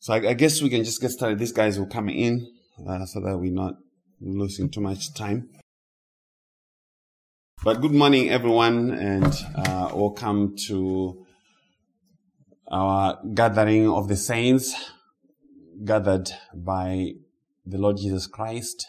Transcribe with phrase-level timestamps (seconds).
[0.00, 1.40] So I, I, guess we can just get started.
[1.40, 2.46] These guys will come in
[2.88, 3.74] uh, so that we're not
[4.20, 5.48] losing too much time.
[7.64, 11.26] But good morning, everyone, and uh, welcome to
[12.70, 14.72] our gathering of the saints
[15.84, 17.14] gathered by
[17.66, 18.86] the Lord Jesus Christ,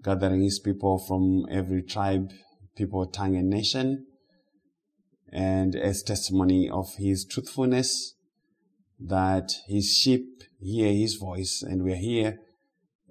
[0.00, 2.30] gathering his people from every tribe,
[2.76, 4.06] people, tongue, and nation,
[5.32, 8.14] and as testimony of his truthfulness
[9.00, 12.40] that his sheep hear his voice and we're here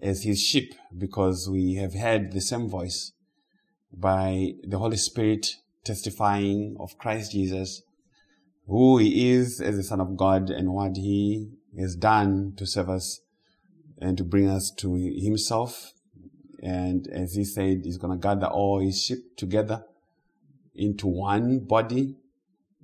[0.02, 3.14] as his sheep because we have heard the same voice
[3.92, 7.82] by the Holy Spirit testifying of Christ Jesus,
[8.68, 12.90] who he is as the Son of God and what he has done to serve
[12.90, 13.22] us
[13.98, 15.94] and to bring us to himself.
[16.62, 19.86] And as he said, he's going to gather all his sheep together
[20.76, 22.18] into one body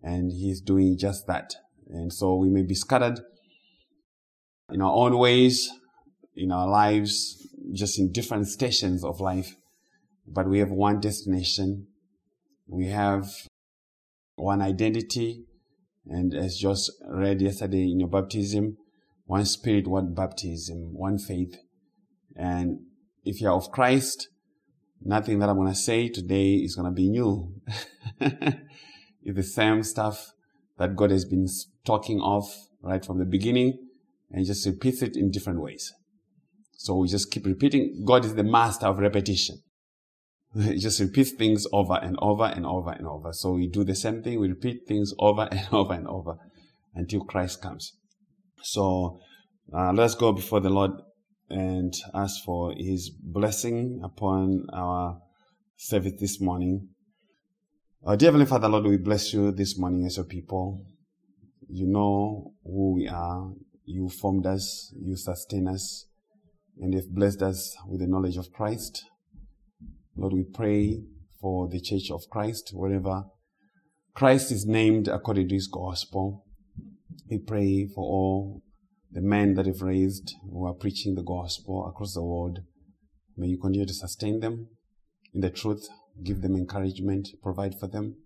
[0.01, 1.55] and he's doing just that.
[1.93, 3.19] And so we may be scattered
[4.71, 5.69] in our own ways,
[6.35, 9.55] in our lives, just in different stations of life.
[10.27, 11.87] But we have one destination.
[12.67, 13.29] We have
[14.35, 15.45] one identity.
[16.07, 18.77] And as just read yesterday in your baptism,
[19.25, 21.55] one spirit, one baptism, one faith.
[22.35, 22.79] And
[23.23, 24.29] if you're of Christ,
[24.99, 27.53] nothing that I'm going to say today is going to be new.
[28.19, 30.33] it's the same stuff
[30.79, 31.47] that God has been
[31.85, 32.45] talking of
[32.81, 33.77] right from the beginning
[34.31, 35.93] and just repeats it in different ways.
[36.77, 38.03] So we just keep repeating.
[38.05, 39.57] God is the master of repetition.
[40.59, 43.33] He just repeats things over and over and over and over.
[43.33, 44.39] So we do the same thing.
[44.39, 46.35] We repeat things over and over and over
[46.93, 47.93] until Christ comes.
[48.61, 49.19] So
[49.75, 50.91] uh, let's go before the Lord
[51.49, 55.19] and ask for His blessing upon our
[55.75, 56.89] service this morning.
[58.05, 60.85] Uh, dear Heavenly Father, Lord, we bless you this morning as your people.
[61.75, 63.51] You know who we are.
[63.83, 64.93] You formed us.
[64.95, 66.05] You sustain us.
[66.79, 69.03] And you've blessed us with the knowledge of Christ.
[70.15, 71.01] Lord, we pray
[71.41, 73.23] for the church of Christ, wherever
[74.13, 76.45] Christ is named according to his gospel.
[77.27, 78.61] We pray for all
[79.11, 82.59] the men that you've raised who are preaching the gospel across the world.
[83.35, 84.67] May you continue to sustain them
[85.33, 85.87] in the truth
[86.21, 88.17] give them encouragement, provide for them.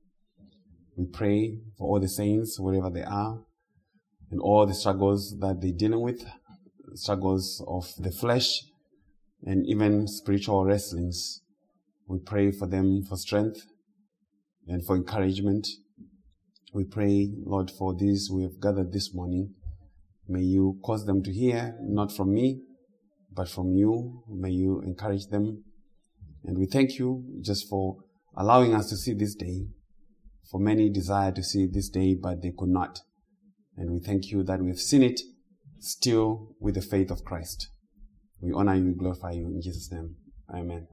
[0.98, 3.44] We pray for all the saints, wherever they are,
[4.32, 6.26] and all the struggles that they're dealing with,
[6.94, 8.64] struggles of the flesh,
[9.44, 11.42] and even spiritual wrestlings.
[12.08, 13.66] We pray for them for strength
[14.68, 15.68] and for encouragement.
[16.74, 19.54] We pray, Lord, for these we have gathered this morning.
[20.28, 22.62] May you cause them to hear, not from me,
[23.34, 24.24] but from you.
[24.28, 25.64] May you encourage them
[26.48, 27.98] and we thank you just for
[28.36, 29.68] allowing us to see this day.
[30.50, 33.02] For many desire to see this day, but they could not.
[33.78, 35.22] And we thank you that we've seen it
[35.80, 37.70] still with the faith of Christ.
[38.42, 40.16] We honor you, glorify you in Jesus' name.
[40.52, 40.88] Amen.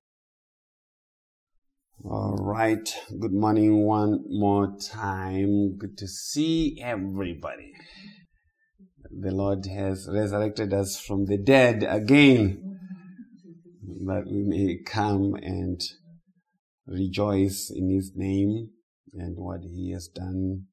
[2.04, 2.86] All right.
[3.18, 5.78] Good morning one more time.
[5.78, 7.72] Good to see everybody.
[9.10, 12.78] The Lord has resurrected us from the dead again
[14.06, 15.80] that we may come and
[16.86, 18.70] rejoice in His name
[19.14, 20.66] and what He has done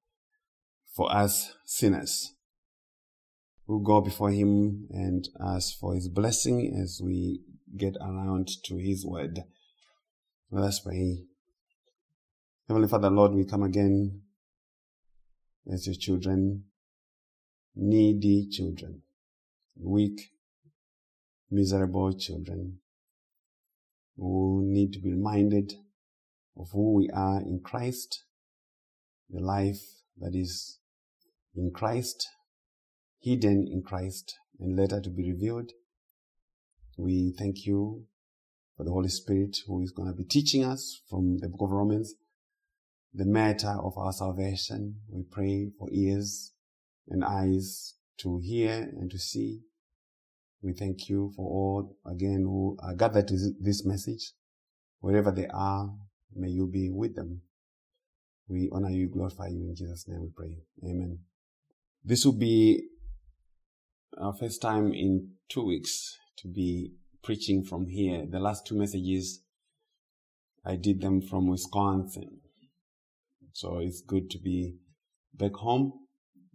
[0.92, 2.34] for us sinners.
[3.66, 7.42] We'll go before Him and ask for His blessing as we
[7.78, 9.44] get around to His word.
[10.50, 11.24] Let us pray.
[12.68, 14.22] Heavenly Father, Lord, we come again
[15.72, 16.66] as your children,
[17.76, 19.04] needy children,
[19.80, 20.32] weak,
[21.50, 22.80] miserable children
[24.18, 25.74] who need to be reminded
[26.58, 28.24] of who we are in Christ,
[29.30, 29.82] the life
[30.20, 30.80] that is
[31.56, 32.28] in Christ,
[33.20, 35.72] hidden in Christ, and later to be revealed.
[36.98, 38.06] We thank you
[38.78, 41.72] for the Holy Spirit who is going to be teaching us from the book of
[41.72, 42.14] Romans
[43.14, 44.96] the matter of our salvation.
[45.10, 46.54] We pray for ears
[47.10, 49.62] and eyes to hear and to see
[50.62, 54.34] we thank you for all, again, who are gathered to this message.
[55.00, 55.92] Wherever they are,
[56.36, 57.42] may you be with them.
[58.48, 60.58] We honor you, glorify you in Jesus' name we pray.
[60.84, 61.20] Amen.
[62.04, 62.88] This will be
[64.18, 66.94] our first time in two weeks to be
[67.24, 68.26] preaching from here.
[68.30, 69.42] The last two messages,
[70.66, 72.42] I did them from Wisconsin.
[73.54, 74.78] So it's good to be
[75.34, 75.94] back home,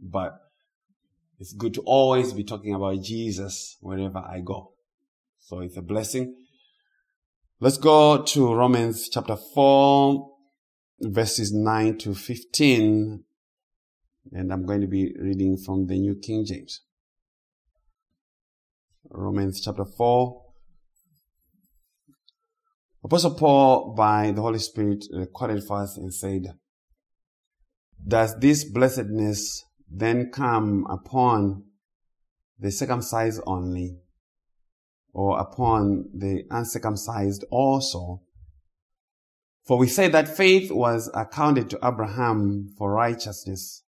[0.00, 0.40] but
[1.38, 4.72] it's good to always be talking about Jesus wherever I go.
[5.38, 6.34] So it's a blessing.
[7.60, 10.28] Let's go to Romans chapter 4,
[11.02, 13.25] verses 9 to 15.
[14.32, 16.82] And I'm going to be reading from the New King James.
[19.11, 20.43] Romans chapter 4.
[23.05, 26.55] Apostle Paul, by the Holy Spirit, recorded for us and said,
[28.05, 31.62] Does this blessedness then come upon
[32.58, 33.99] the circumcised only,
[35.12, 38.22] or upon the uncircumcised also?
[39.64, 43.84] For we say that faith was accounted to Abraham for righteousness.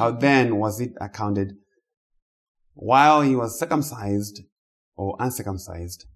[0.00, 1.58] How then was it accounted?
[2.72, 4.40] While he was circumcised
[4.96, 6.06] or uncircumcised?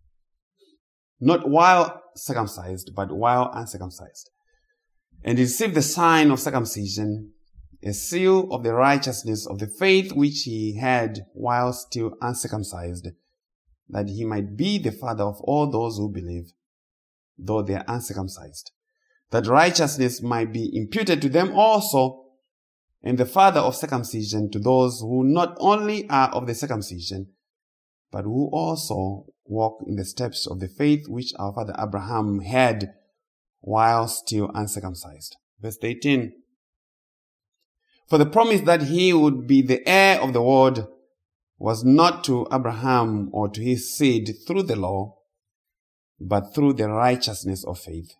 [1.20, 4.30] Not while circumcised, but while uncircumcised.
[5.22, 7.32] And received the sign of circumcision,
[7.82, 13.08] a seal of the righteousness of the faith which he had while still uncircumcised,
[13.90, 16.52] that he might be the father of all those who believe
[17.36, 18.70] though they are uncircumcised,
[19.30, 22.23] that righteousness might be imputed to them also,
[23.04, 27.28] and the father of circumcision to those who not only are of the circumcision,
[28.10, 32.94] but who also walk in the steps of the faith which our father Abraham had
[33.60, 35.36] while still uncircumcised.
[35.60, 36.32] Verse 18.
[38.08, 40.88] For the promise that he would be the heir of the world
[41.58, 45.18] was not to Abraham or to his seed through the law,
[46.18, 48.14] but through the righteousness of faith.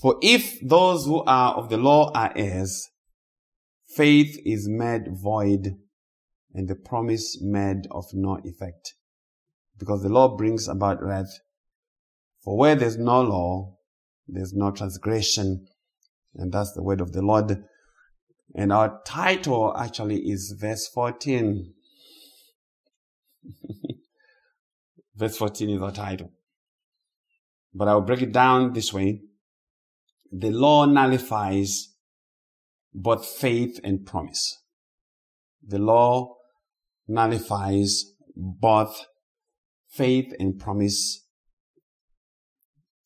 [0.00, 2.88] For if those who are of the law are heirs,
[3.94, 5.76] faith is made void
[6.54, 8.94] and the promise made of no effect.
[9.78, 11.40] Because the law brings about wrath.
[12.42, 13.76] For where there's no law,
[14.26, 15.66] there's no transgression.
[16.34, 17.62] And that's the word of the Lord.
[18.54, 21.74] And our title actually is verse 14.
[25.14, 26.32] Verse 14 is our title.
[27.74, 29.20] But I'll break it down this way.
[30.32, 31.94] The law nullifies
[32.94, 34.62] both faith and promise.
[35.66, 36.36] The law
[37.08, 39.06] nullifies both
[39.88, 41.26] faith and promise.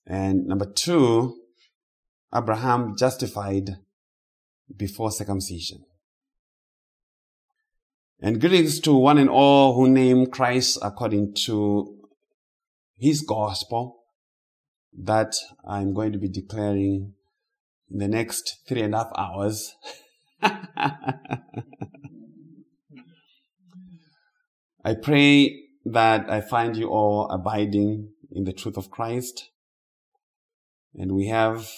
[0.07, 1.35] And number two,
[2.35, 3.71] Abraham justified
[4.77, 5.85] before circumcision.
[8.21, 11.99] And greetings to one and all who name Christ according to
[12.97, 14.05] his gospel
[14.97, 15.35] that
[15.67, 17.14] I'm going to be declaring
[17.95, 19.77] in the next three and a half hours.
[24.85, 29.49] I pray that I find you all abiding in the truth of Christ.
[30.95, 31.71] And we have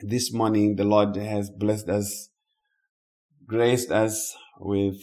[0.00, 2.30] this morning, the Lord has blessed us,
[3.46, 4.96] graced us with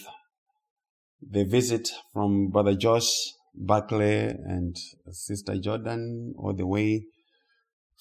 [1.22, 3.10] the visit from Brother Josh
[3.56, 4.76] Buckley and
[5.12, 7.06] Sister Jordan all the way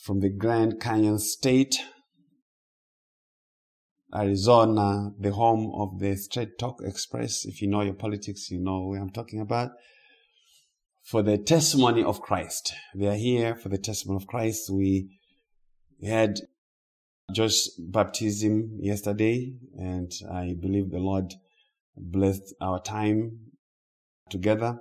[0.02, 1.78] from the Grand Canyon State,
[4.12, 7.44] Arizona, the home of the Straight Talk Express.
[7.44, 9.70] If you know your politics, you know where I'm talking about.
[11.04, 12.75] For the testimony of Christ.
[12.96, 14.69] They are here for the testimony of Christ.
[14.70, 15.20] We
[16.02, 16.40] had
[17.32, 21.32] Josh's baptism yesterday, and I believe the Lord
[21.96, 23.38] blessed our time
[24.31, 24.81] together.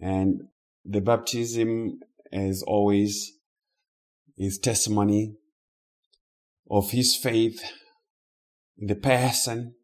[0.00, 0.42] And
[0.84, 1.98] the baptism,
[2.32, 3.32] as always,
[4.36, 5.34] is testimony
[6.70, 7.62] of his faith
[8.78, 9.74] in the person,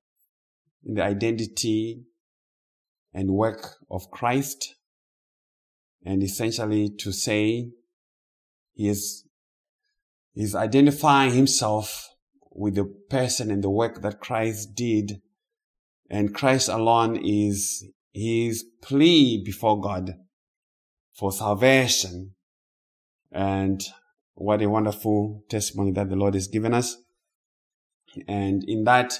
[0.84, 2.04] in the identity
[3.12, 4.74] and work of Christ,
[6.04, 7.70] and essentially to say
[8.74, 9.24] he is,
[10.34, 12.08] is identifying himself
[12.50, 15.20] with the person and the work that Christ did,
[16.08, 20.16] and Christ alone is his plea before God
[21.12, 22.34] for salvation.
[23.30, 23.80] And
[24.40, 26.96] what a wonderful testimony that the Lord has given us.
[28.26, 29.18] And in that,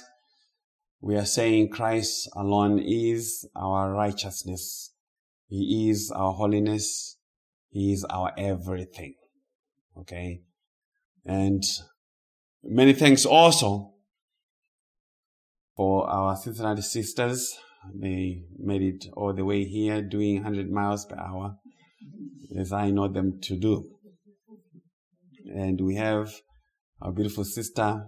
[0.99, 4.93] we are saying Christ alone is our righteousness.
[5.47, 7.17] He is our holiness.
[7.69, 9.15] He is our everything.
[9.97, 10.41] Okay.
[11.25, 11.63] And
[12.63, 13.93] many thanks also
[15.75, 17.57] for our Cincinnati sisters
[17.93, 21.57] they made it all the way here doing 100 miles per hour,
[22.55, 23.89] as I know them to do.
[25.53, 26.31] And we have
[27.01, 28.05] our beautiful sister,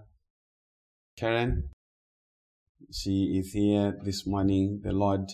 [1.18, 1.70] Karen.
[2.92, 4.82] She is here this morning.
[4.84, 5.32] The Lord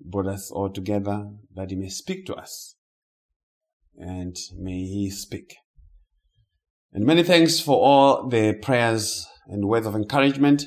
[0.00, 2.76] brought us all together that He may speak to us.
[3.96, 5.56] And may He speak.
[6.92, 10.66] And many thanks for all the prayers and words of encouragement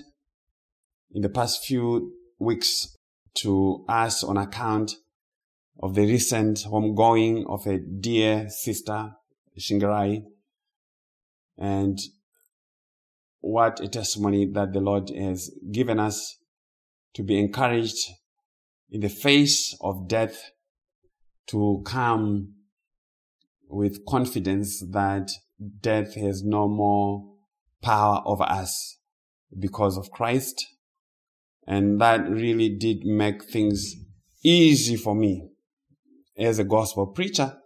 [1.14, 2.96] in the past few weeks
[3.36, 4.96] to us on account
[5.82, 9.12] of the recent homegoing of a dear sister,
[9.58, 10.24] Shingarai,
[11.58, 12.00] and
[13.40, 16.38] what a testimony that the Lord has given us
[17.14, 18.10] to be encouraged
[18.90, 20.52] in the face of death
[21.48, 22.54] to come
[23.70, 25.32] with confidence that
[25.82, 27.34] death has no more
[27.82, 28.98] power over us
[29.58, 30.66] because of Christ.
[31.66, 33.96] And that really did make things
[34.44, 35.50] easy for me
[36.38, 37.58] as a gospel preacher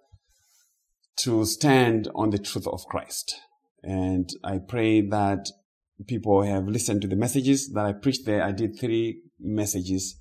[1.18, 3.36] to stand on the truth of Christ.
[3.84, 5.48] And I pray that
[6.08, 8.44] people have listened to the messages that I preached there.
[8.44, 10.20] I did three messages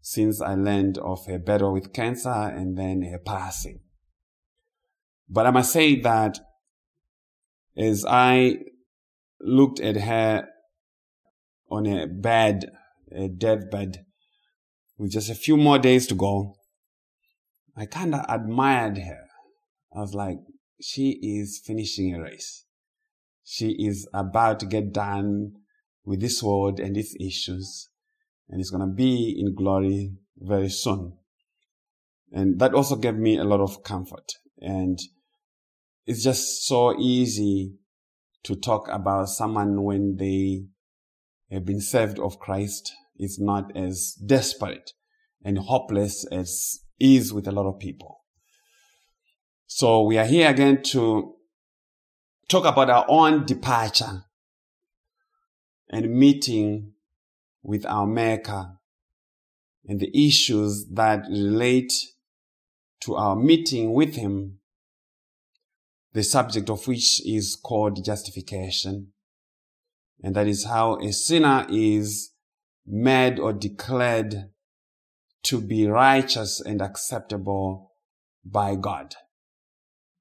[0.00, 3.80] since I learned of her battle with cancer and then her passing.
[5.28, 6.38] But I must say that
[7.76, 8.58] as I
[9.40, 10.48] looked at her
[11.70, 12.70] on a bed,
[13.12, 14.04] a deathbed,
[14.98, 16.56] with just a few more days to go,
[17.76, 19.24] I kind of admired her.
[19.94, 20.38] I was like,
[20.80, 22.64] she is finishing a race.
[23.52, 25.54] She is about to get done
[26.04, 27.88] with this world and its issues,
[28.48, 31.14] and it's going to be in glory very soon.
[32.30, 34.34] And that also gave me a lot of comfort.
[34.60, 35.00] And
[36.06, 37.74] it's just so easy
[38.44, 40.66] to talk about someone when they
[41.50, 42.92] have been saved of Christ.
[43.16, 44.92] It's not as desperate
[45.44, 48.20] and hopeless as is with a lot of people.
[49.66, 51.34] So we are here again to
[52.50, 54.24] talk about our own departure
[55.88, 56.92] and meeting
[57.62, 58.72] with our Maker
[59.86, 61.92] and the issues that relate
[63.02, 64.58] to our meeting with Him,
[66.12, 69.12] the subject of which is called justification.
[70.22, 72.32] And that is how a sinner is
[72.84, 74.50] made or declared
[75.44, 77.92] to be righteous and acceptable
[78.44, 79.14] by God.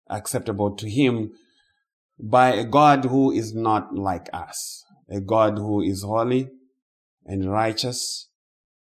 [0.09, 1.31] Acceptable to Him
[2.19, 4.83] by a God who is not like us.
[5.09, 6.49] A God who is holy
[7.25, 8.29] and righteous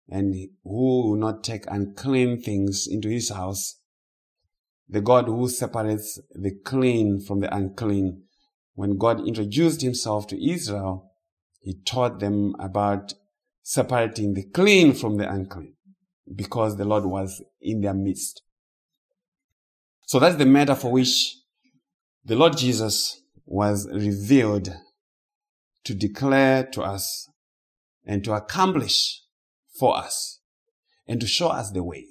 [0.09, 3.79] and who will not take unclean things into His house.
[4.89, 8.23] The God who separates the clean from the unclean.
[8.75, 11.11] When God introduced Himself to Israel,
[11.61, 13.13] He taught them about
[13.63, 15.75] separating the clean from the unclean
[16.35, 18.41] because the Lord was in their midst.
[20.07, 21.38] So that's the matter for which
[22.25, 23.20] the Lord Jesus
[23.51, 24.70] was revealed
[25.84, 27.27] to declare to us
[28.05, 29.24] and to accomplish
[29.77, 30.39] for us
[31.05, 32.05] and to show us the way,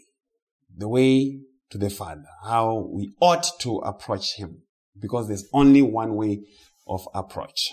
[0.77, 4.63] the way to the Father, how we ought to approach Him
[4.99, 6.43] because there's only one way
[6.87, 7.73] of approach.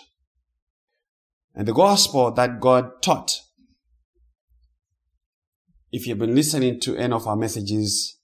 [1.54, 3.42] And the gospel that God taught
[5.92, 8.18] if you've been listening to any of our messages,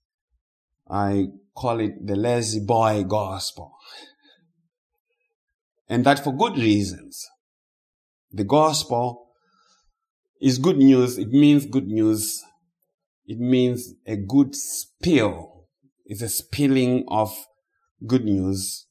[0.90, 3.74] I call it the lazy boy gospel.
[5.88, 7.26] And that for good reasons.
[8.32, 9.28] The gospel
[10.42, 11.18] is good news.
[11.18, 12.42] It means good news.
[13.26, 15.68] It means a good spill.
[16.06, 17.32] It's a spilling of
[18.06, 18.88] good news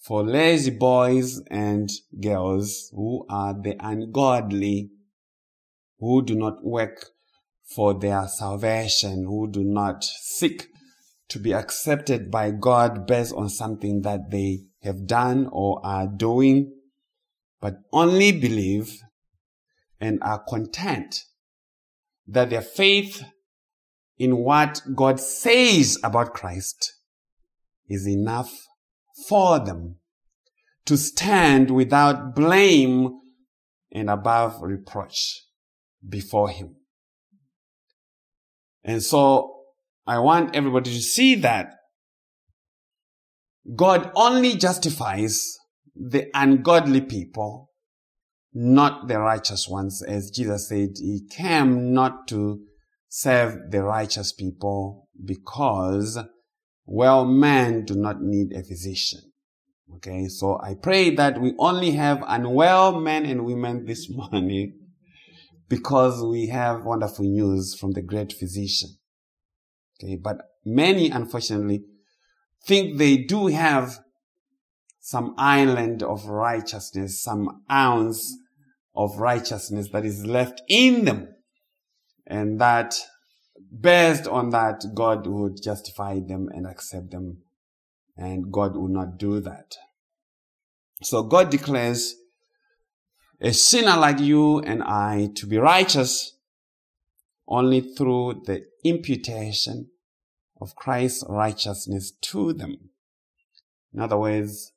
[0.00, 1.90] for lazy boys and
[2.22, 4.90] girls who are the ungodly,
[5.98, 7.06] who do not work
[7.74, 10.68] for their salvation, who do not seek
[11.28, 16.72] to be accepted by God based on something that they have done or are doing,
[17.60, 19.00] but only believe
[20.00, 21.24] and are content
[22.26, 23.22] that their faith
[24.18, 26.94] in what God says about Christ
[27.88, 28.66] is enough
[29.28, 29.96] for them
[30.86, 33.20] to stand without blame
[33.92, 35.42] and above reproach
[36.08, 36.76] before Him.
[38.84, 39.64] And so
[40.06, 41.79] I want everybody to see that
[43.76, 45.58] God only justifies
[45.94, 47.70] the ungodly people,
[48.52, 50.02] not the righteous ones.
[50.02, 52.60] As Jesus said, He came not to
[53.08, 56.18] save the righteous people because
[56.86, 59.20] well men do not need a physician.
[59.96, 64.78] Okay, so I pray that we only have unwell men and women this morning
[65.68, 68.90] because we have wonderful news from the great physician.
[70.02, 71.82] Okay, but many unfortunately
[72.64, 73.98] think they do have
[75.00, 78.36] some island of righteousness, some ounce
[78.94, 81.28] of righteousness that is left in them.
[82.26, 82.94] And that
[83.80, 87.38] based on that, God would justify them and accept them.
[88.16, 89.76] And God will not do that.
[91.02, 92.14] So God declares
[93.40, 96.36] a sinner like you and I to be righteous
[97.48, 99.88] only through the imputation
[100.60, 102.90] of Christ's righteousness to them.
[103.92, 104.72] In other words,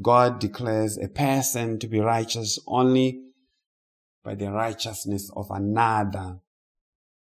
[0.00, 3.22] God declares a person to be righteous only
[4.24, 6.40] by the righteousness of another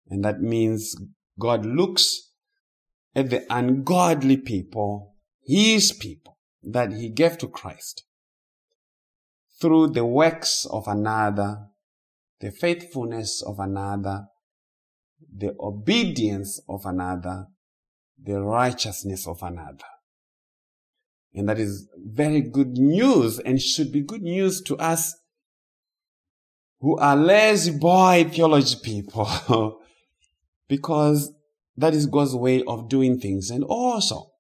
[0.09, 0.95] And that means
[1.39, 2.31] God looks
[3.15, 8.03] at the ungodly people, his people, that he gave to Christ
[9.61, 11.67] through the works of another,
[12.39, 14.25] the faithfulness of another,
[15.35, 17.47] the obedience of another,
[18.23, 19.85] the righteousness of another.
[21.33, 25.15] And that is very good news and should be good news to us
[26.79, 29.81] who are lazy boy theology people
[30.67, 31.31] because
[31.75, 33.49] that is God's way of doing things.
[33.49, 34.31] And also,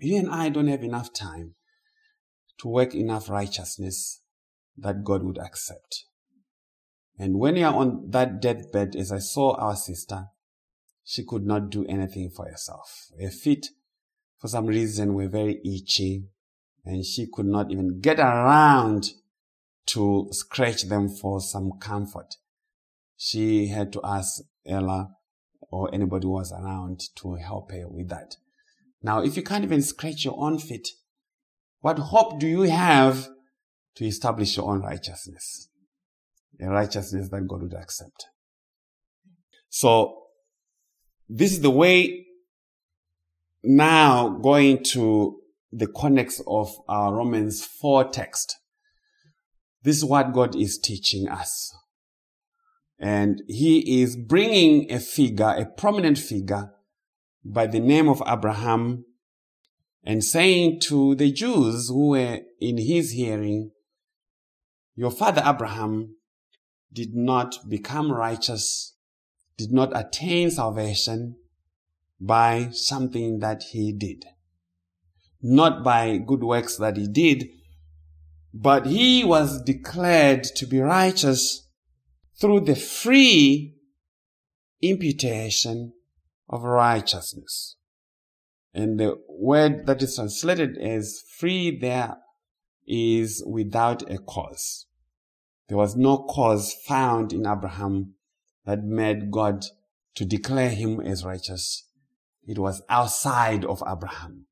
[0.00, 1.54] you and I don't have enough time
[2.60, 4.22] to work enough righteousness
[4.76, 6.04] that God would accept.
[7.18, 10.26] And when you are on that deathbed, as I saw our sister,
[11.08, 13.06] she could not do anything for herself.
[13.18, 13.70] Her feet,
[14.38, 16.24] for some reason, were very itchy
[16.84, 19.12] and she could not even get around
[19.86, 22.34] to scratch them for some comfort.
[23.16, 25.08] She had to ask Ella
[25.70, 28.36] or anybody who was around to help her with that.
[29.02, 30.88] Now, if you can't even scratch your own feet,
[31.80, 33.30] what hope do you have
[33.94, 35.70] to establish your own righteousness?
[36.60, 38.26] A righteousness that God would accept.
[39.70, 40.27] So,
[41.28, 42.26] this is the way
[43.62, 45.40] now going to
[45.72, 48.56] the context of our Romans 4 text.
[49.82, 51.74] This is what God is teaching us.
[52.98, 56.72] And he is bringing a figure, a prominent figure
[57.44, 59.04] by the name of Abraham
[60.02, 63.70] and saying to the Jews who were in his hearing,
[64.96, 66.16] your father Abraham
[66.92, 68.96] did not become righteous,
[69.58, 71.36] did not attain salvation
[72.20, 74.24] by something that he did.
[75.42, 77.48] Not by good works that he did,
[78.54, 81.68] but he was declared to be righteous
[82.40, 83.74] through the free
[84.80, 85.92] imputation
[86.48, 87.76] of righteousness.
[88.72, 92.16] And the word that is translated as free there
[92.86, 94.86] is without a cause.
[95.68, 98.14] There was no cause found in Abraham
[98.68, 99.64] that made God
[100.14, 101.84] to declare him as righteous.
[102.46, 104.46] It was outside of Abraham.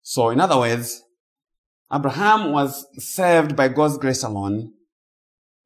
[0.00, 1.02] So in other words,
[1.92, 4.72] Abraham was saved by God's grace alone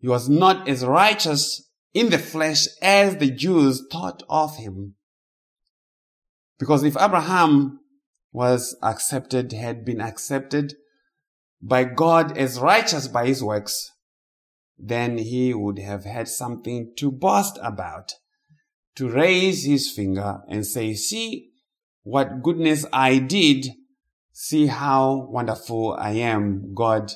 [0.01, 4.95] he was not as righteous in the flesh as the Jews thought of him.
[6.59, 7.81] Because if Abraham
[8.33, 10.75] was accepted, had been accepted
[11.61, 13.93] by God as righteous by his works,
[14.83, 18.15] then he would have had something to boast about,
[18.97, 21.51] to raise his finger and say, see
[22.03, 23.67] what goodness I did.
[24.33, 26.75] See how wonderful I am.
[26.75, 27.13] God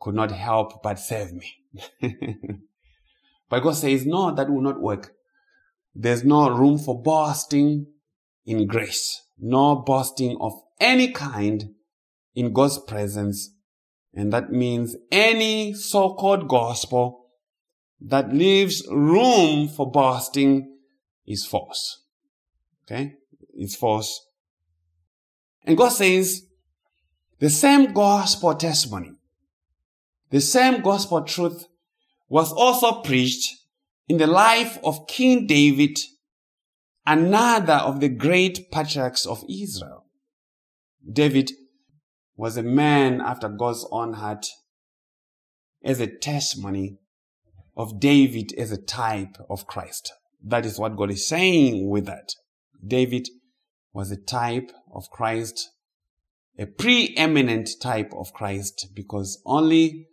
[0.00, 1.54] could not help but save me.
[3.48, 5.12] but God says, no, that will not work.
[5.94, 7.86] There's no room for boasting
[8.46, 11.74] in grace, no boasting of any kind
[12.34, 13.50] in God's presence.
[14.14, 17.26] And that means any so-called gospel
[18.00, 20.76] that leaves room for boasting
[21.26, 22.02] is false.
[22.84, 23.14] Okay?
[23.54, 24.26] It's false.
[25.64, 26.46] And God says,
[27.38, 29.12] the same gospel testimony
[30.30, 31.66] the same gospel truth
[32.28, 33.56] was also preached
[34.08, 35.98] in the life of King David,
[37.06, 40.04] another of the great patriarchs of Israel.
[41.10, 41.52] David
[42.38, 44.46] was a man after God's own heart
[45.84, 46.96] as a testimony
[47.76, 50.12] of David as a type of Christ.
[50.42, 52.30] That is what God is saying with that.
[52.86, 53.28] David
[53.92, 55.68] was a type of Christ,
[56.56, 60.06] a preeminent type of Christ because only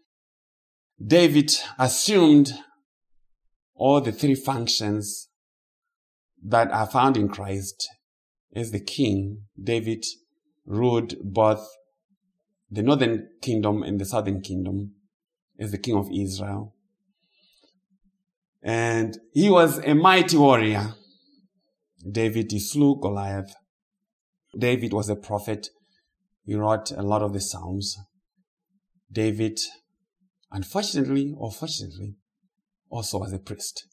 [1.05, 2.53] David assumed
[3.75, 5.29] all the three functions
[6.43, 7.88] that are found in Christ
[8.55, 9.43] as the king.
[9.61, 10.03] David
[10.65, 11.67] ruled both
[12.75, 14.93] the northern kingdom and the southern kingdom
[15.59, 16.73] as the king of Israel.
[18.63, 20.93] And he was a mighty warrior.
[22.09, 23.53] David, he slew Goliath.
[24.57, 25.69] David was a prophet.
[26.43, 27.97] He wrote a lot of the Psalms.
[29.11, 29.59] David
[30.55, 32.15] unfortunately or fortunately,
[32.89, 33.88] also was a priest.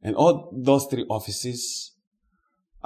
[0.00, 1.95] And all those three offices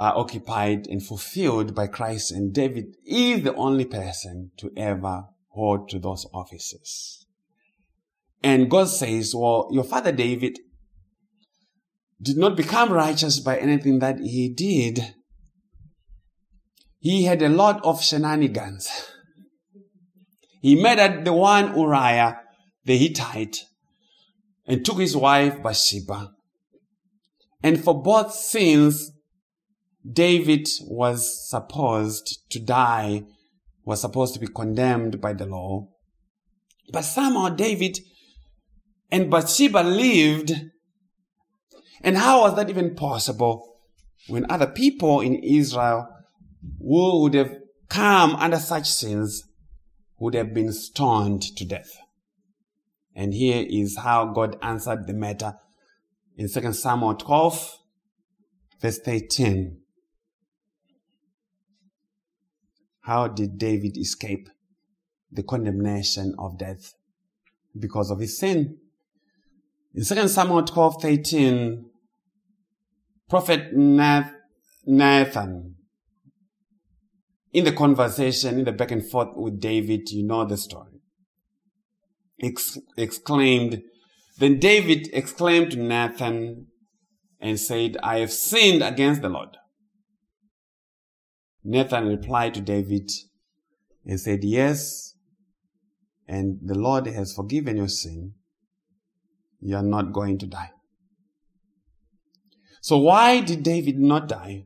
[0.01, 5.89] are occupied and fulfilled by Christ, and David is the only person to ever hold
[5.89, 7.27] to those offices.
[8.41, 10.57] And God says, well, your father David
[12.19, 15.13] did not become righteous by anything that he did.
[16.97, 18.89] He had a lot of shenanigans.
[20.63, 22.39] He murdered the one Uriah
[22.85, 23.65] the Hittite
[24.65, 26.31] and took his wife Bathsheba.
[27.61, 29.11] And for both sins,
[30.09, 33.23] David was supposed to die,
[33.85, 35.87] was supposed to be condemned by the law.
[36.91, 37.99] But somehow David
[39.11, 40.53] and Bathsheba lived.
[42.01, 43.77] And how was that even possible
[44.27, 46.07] when other people in Israel
[46.79, 47.57] who would have
[47.89, 49.43] come under such sins
[50.17, 51.91] would have been stoned to death?
[53.15, 55.55] And here is how God answered the matter
[56.37, 57.77] in 2 Samuel 12,
[58.81, 59.80] verse 13.
[63.01, 64.49] How did David escape
[65.31, 66.93] the condemnation of death?
[67.77, 68.77] Because of his sin.
[69.93, 71.85] In 2 Samuel 12, 13,
[73.29, 75.75] Prophet Nathan,
[77.53, 81.01] in the conversation, in the back and forth with David, you know the story,
[82.41, 83.81] ex- exclaimed,
[84.37, 86.67] then David exclaimed to Nathan
[87.39, 89.57] and said, I have sinned against the Lord.
[91.63, 93.09] Nathan replied to David
[94.05, 95.15] and said, Yes,
[96.27, 98.33] and the Lord has forgiven your sin.
[99.59, 100.71] You are not going to die.
[102.81, 104.65] So why did David not die?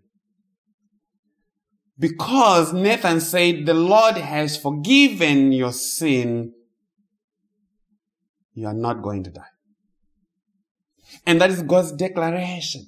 [1.97, 6.53] Because Nathan said, The Lord has forgiven your sin.
[8.53, 9.43] You are not going to die.
[11.25, 12.87] And that is God's declaration.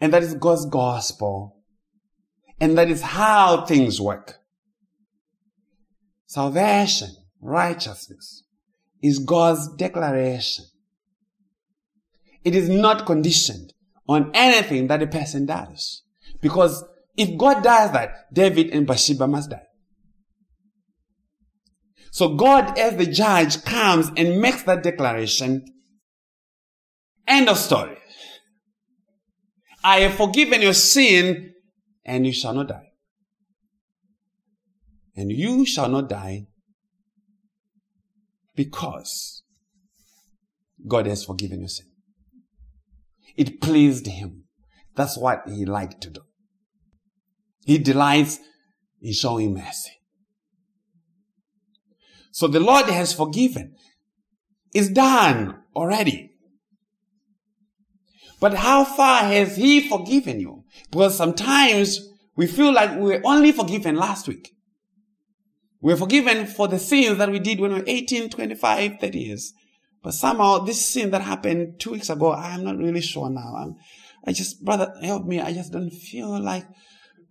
[0.00, 1.57] And that is God's gospel.
[2.60, 4.38] And that is how things work.
[6.26, 8.44] Salvation, righteousness,
[9.02, 10.64] is God's declaration.
[12.44, 13.72] It is not conditioned
[14.08, 16.02] on anything that a person does.
[16.40, 16.84] Because
[17.16, 19.62] if God does that, David and Bathsheba must die.
[22.10, 25.64] So God, as the judge, comes and makes that declaration.
[27.26, 27.98] End of story.
[29.84, 31.52] I have forgiven your sin
[32.08, 32.88] and you shall not die.
[35.14, 36.46] And you shall not die
[38.56, 39.42] because
[40.86, 41.86] God has forgiven your sin.
[43.36, 44.44] It pleased him.
[44.96, 46.22] That's what he liked to do.
[47.66, 48.40] He delights
[49.02, 49.92] in showing mercy.
[52.32, 53.74] So the Lord has forgiven.
[54.72, 56.32] It's done already.
[58.40, 60.57] But how far has He forgiven you?
[60.90, 62.00] Because sometimes
[62.36, 64.50] we feel like we were only forgiven last week.
[65.80, 69.18] We were forgiven for the sins that we did when we were 18, 25, 30
[69.18, 69.52] years.
[70.02, 73.54] But somehow this sin that happened two weeks ago, I'm not really sure now.
[73.56, 73.76] I'm,
[74.24, 75.40] I just, brother, help me.
[75.40, 76.66] I just don't feel like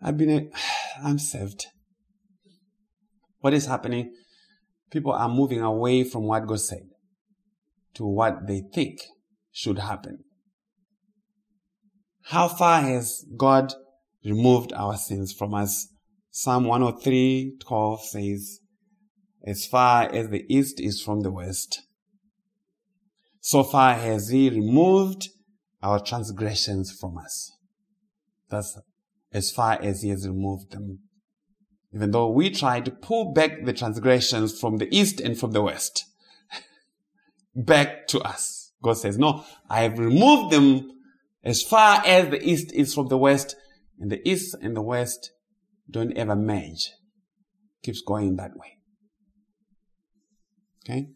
[0.02, 0.50] I've been, a,
[1.04, 1.68] I'm saved.
[3.40, 4.14] What is happening?
[4.92, 6.88] People are moving away from what God said
[7.96, 9.00] to what they think
[9.52, 10.24] should happen.
[12.30, 13.74] How far has God
[14.26, 15.88] removed our sins from us?
[16.30, 18.60] Psalm 103, 12 says,
[19.46, 21.84] as far as the east is from the west,
[23.40, 25.30] so far has he removed
[25.82, 27.54] our transgressions from us.
[28.50, 28.78] That's
[29.32, 31.00] as far as he has removed them.
[31.94, 35.62] Even though we try to pull back the transgressions from the east and from the
[35.62, 36.04] west,
[37.56, 38.74] back to us.
[38.84, 40.92] God says, no, I have removed them
[41.48, 43.56] as far as the east is from the west,
[44.00, 45.32] and the east and the west
[45.90, 46.92] don't ever merge.
[47.84, 48.78] Keeps going that way.
[50.84, 51.08] Okay?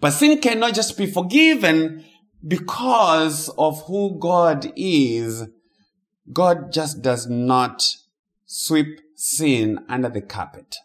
[0.00, 2.04] But sin cannot just be forgiven
[2.46, 5.48] because of who God is.
[6.32, 7.82] God just does not
[8.46, 10.76] sweep sin under the carpet.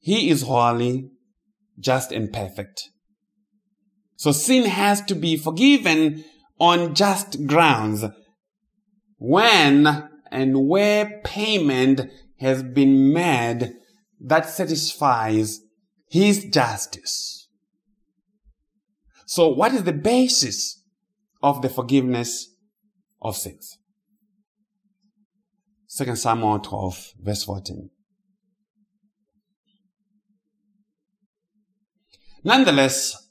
[0.00, 1.08] He is holy,
[1.80, 2.90] just and perfect.
[4.16, 6.24] So sin has to be forgiven
[6.58, 8.04] on just grounds
[9.18, 13.72] when and where payment has been made
[14.20, 15.60] that satisfies
[16.08, 17.48] his justice.
[19.26, 20.82] So what is the basis
[21.42, 22.54] of the forgiveness
[23.20, 23.78] of sins?
[25.96, 27.90] 2 Samuel 12 verse 14.
[32.42, 33.23] Nonetheless,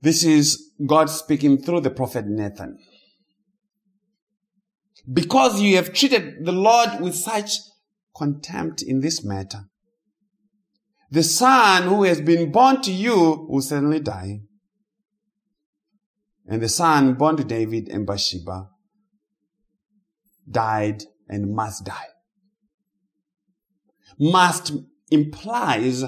[0.00, 2.78] this is God speaking through the prophet Nathan.
[5.10, 7.52] Because you have treated the Lord with such
[8.16, 9.64] contempt in this matter,
[11.10, 14.40] the son who has been born to you will certainly die.
[16.48, 18.68] And the son born to David and Bathsheba
[20.48, 22.08] died and must die.
[24.18, 24.72] Must
[25.10, 26.04] implies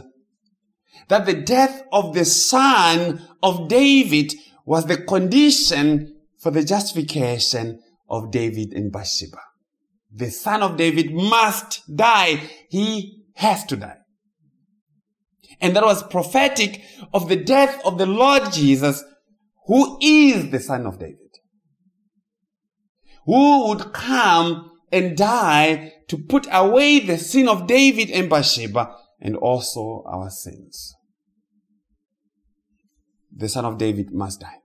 [1.09, 4.35] that the death of the son of David
[4.65, 9.41] was the condition for the justification of David and Bathsheba.
[10.13, 12.43] The son of David must die.
[12.69, 13.99] He has to die.
[15.61, 16.83] And that was prophetic
[17.13, 19.03] of the death of the Lord Jesus,
[19.67, 21.17] who is the son of David.
[23.27, 29.37] Who would come and die to put away the sin of David and Bathsheba and
[29.37, 30.94] also our sins.
[33.35, 34.59] The son of David must die.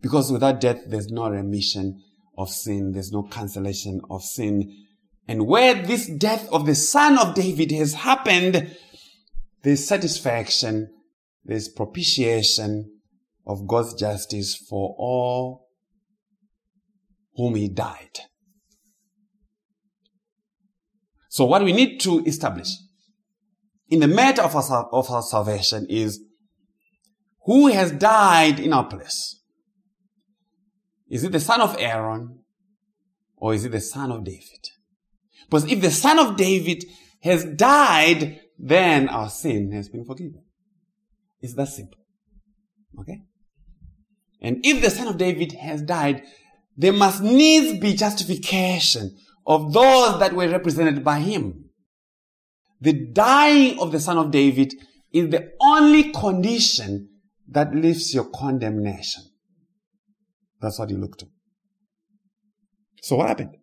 [0.00, 2.02] Because without death, there's no remission
[2.36, 2.92] of sin.
[2.92, 4.72] There's no cancellation of sin.
[5.26, 8.76] And where this death of the son of David has happened,
[9.62, 10.88] there's satisfaction,
[11.44, 13.00] there's propitiation
[13.46, 15.68] of God's justice for all
[17.34, 18.20] whom he died.
[21.28, 22.68] So what we need to establish
[23.88, 26.20] in the matter of our, of our salvation is
[27.44, 29.40] who has died in our place?
[31.08, 32.40] Is it the son of Aaron
[33.36, 34.68] or is it the son of David?
[35.46, 36.84] Because if the son of David
[37.22, 40.42] has died, then our sin has been forgiven.
[41.40, 41.98] It's that simple.
[43.00, 43.22] Okay?
[44.40, 46.22] And if the son of David has died,
[46.76, 49.16] there must needs be justification
[49.48, 51.70] of those that were represented by him.
[52.80, 54.74] The dying of the son of David
[55.10, 57.08] is the only condition
[57.48, 59.22] that lifts your condemnation.
[60.60, 61.26] That's what you look to.
[63.02, 63.56] So what happened?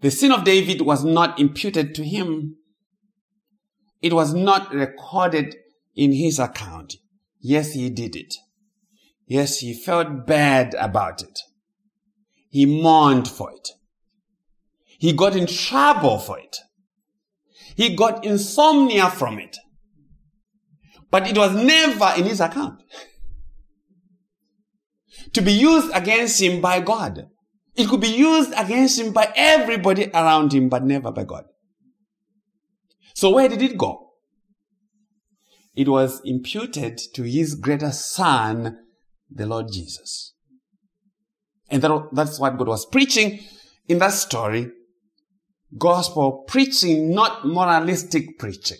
[0.00, 2.56] The sin of David was not imputed to him.
[4.00, 5.56] It was not recorded
[5.96, 6.94] in his account.
[7.40, 8.32] Yes, he did it.
[9.26, 11.38] Yes, he felt bad about it.
[12.50, 13.68] He mourned for it.
[14.98, 16.58] He got in trouble for it.
[17.76, 19.56] He got insomnia from it.
[21.10, 22.82] But it was never in his account
[25.32, 27.28] to be used against him by God.
[27.76, 31.44] It could be used against him by everybody around him, but never by God.
[33.14, 34.10] So where did it go?
[35.74, 38.78] It was imputed to his greater son,
[39.30, 40.34] the Lord Jesus.
[41.70, 43.40] And that, that's what God was preaching
[43.88, 44.70] in that story.
[45.76, 48.78] Gospel preaching, not moralistic preaching.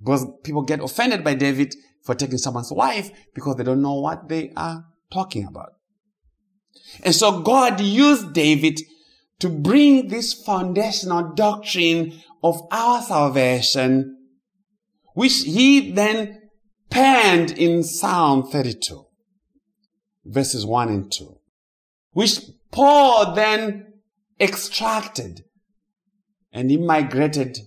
[0.00, 4.28] Because people get offended by David for taking someone's wife because they don't know what
[4.28, 5.70] they are talking about.
[7.02, 8.80] And so God used David
[9.40, 14.16] to bring this foundational doctrine of our salvation,
[15.14, 16.50] which he then
[16.90, 19.04] penned in Psalm 32,
[20.24, 21.33] verses 1 and 2,
[22.14, 22.40] which
[22.72, 23.86] Paul then
[24.40, 25.44] extracted
[26.52, 27.58] and he migrated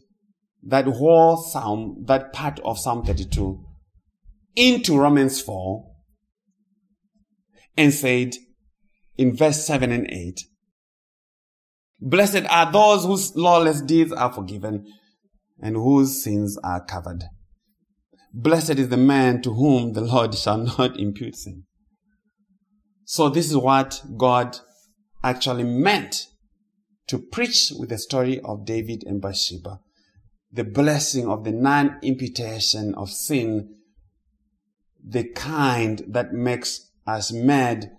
[0.64, 3.64] that whole Psalm, that part of Psalm 32
[4.56, 5.86] into Romans 4
[7.78, 8.34] and said
[9.18, 10.42] in verse 7 and 8,
[12.00, 14.86] Blessed are those whose lawless deeds are forgiven
[15.60, 17.24] and whose sins are covered.
[18.34, 21.64] Blessed is the man to whom the Lord shall not impute sin.
[23.10, 24.60] So this is what God
[25.24, 26.28] actually meant
[27.08, 29.80] to preach with the story of David and Bathsheba.
[30.52, 33.76] The blessing of the non-imputation of sin,
[35.02, 37.91] the kind that makes us mad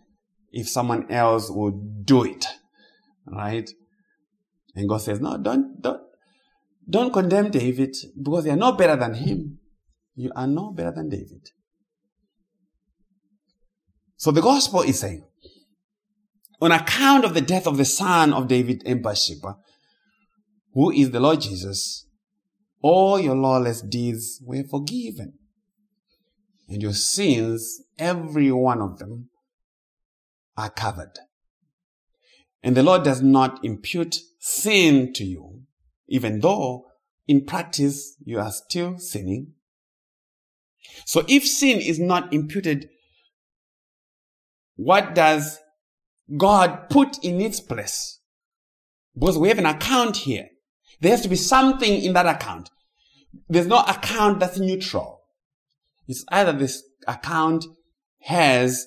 [0.52, 2.44] if someone else would do it.
[3.26, 3.70] Right?
[4.74, 6.02] And God says, no, don't, don't,
[6.86, 9.58] don't condemn David because you are no better than him.
[10.14, 11.48] You are no better than David.
[14.18, 15.24] So the gospel is saying,
[16.60, 19.56] on account of the death of the son of David and Bathsheba,
[20.74, 22.04] who is the Lord Jesus,
[22.82, 25.34] all your lawless deeds were forgiven
[26.68, 29.30] and your sins, every one of them,
[30.56, 31.12] are covered.
[32.62, 35.62] And the Lord does not impute sin to you,
[36.08, 36.86] even though
[37.28, 39.52] in practice you are still sinning.
[41.04, 42.88] So if sin is not imputed,
[44.78, 45.58] what does
[46.36, 48.20] God put in its place?
[49.12, 50.46] Because we have an account here.
[51.00, 52.70] There has to be something in that account.
[53.48, 55.22] There's no account that's neutral.
[56.06, 57.64] It's either this account
[58.22, 58.86] has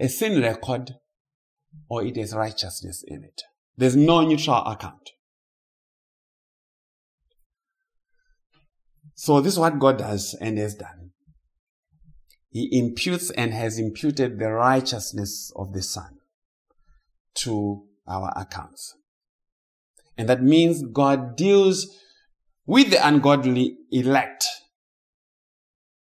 [0.00, 0.94] a sin record
[1.90, 3.42] or it has righteousness in it.
[3.76, 5.10] There's no neutral account.
[9.14, 11.03] So this is what God does and has done.
[12.54, 16.18] He imputes and has imputed the righteousness of the Son
[17.38, 18.94] to our accounts.
[20.16, 21.98] And that means God deals
[22.64, 24.46] with the ungodly elect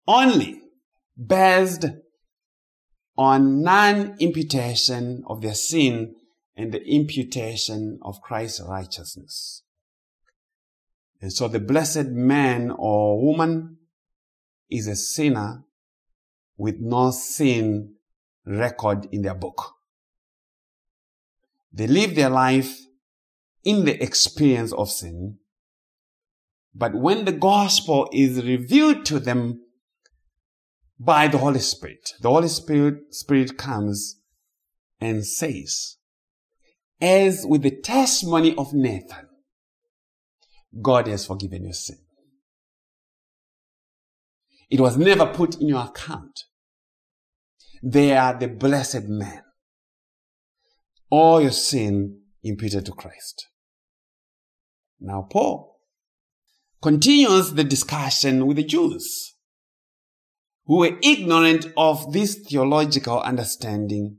[0.09, 0.63] only
[1.23, 1.85] based
[3.19, 6.15] on non-imputation of their sin
[6.57, 9.63] and the imputation of Christ's righteousness.
[11.21, 13.77] And so the blessed man or woman
[14.71, 15.65] is a sinner
[16.61, 17.95] with no sin
[18.45, 19.77] record in their book.
[21.73, 22.79] They live their life
[23.65, 25.39] in the experience of sin.
[26.75, 29.63] But when the gospel is revealed to them
[30.99, 34.21] by the Holy Spirit, the Holy Spirit, Spirit comes
[35.01, 35.97] and says,
[37.01, 39.29] as with the testimony of Nathan,
[40.83, 42.01] God has forgiven your sin.
[44.69, 46.45] It was never put in your account.
[47.83, 49.43] They are the blessed men.
[51.11, 53.49] All your sin imputed to Christ.
[55.01, 55.81] Now Paul
[56.83, 59.35] continues the discussion with the Jews
[60.67, 64.19] who were ignorant of this theological understanding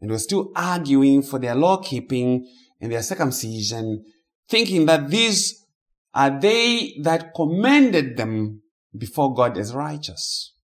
[0.00, 2.46] and were still arguing for their law keeping
[2.80, 4.04] and their circumcision,
[4.48, 5.64] thinking that these
[6.12, 8.62] are they that commended them
[8.96, 10.54] before God as righteous.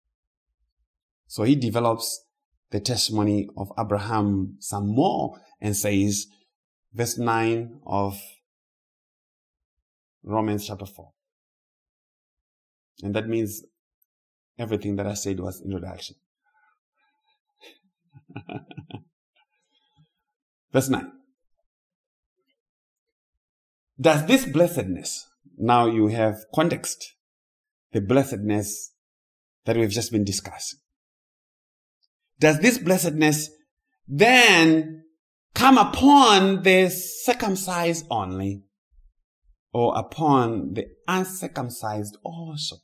[1.36, 2.24] So he develops
[2.70, 6.28] the testimony of Abraham some more and says,
[6.94, 8.18] verse 9 of
[10.22, 11.12] Romans chapter 4.
[13.02, 13.64] And that means
[14.58, 16.16] everything that I said was introduction.
[20.72, 21.12] Verse 9.
[24.00, 25.26] Does this blessedness,
[25.58, 27.12] now you have context,
[27.92, 28.94] the blessedness
[29.66, 30.80] that we've just been discussing.
[32.38, 33.50] Does this blessedness
[34.06, 35.04] then
[35.54, 38.62] come upon the circumcised only
[39.72, 42.76] or upon the uncircumcised also?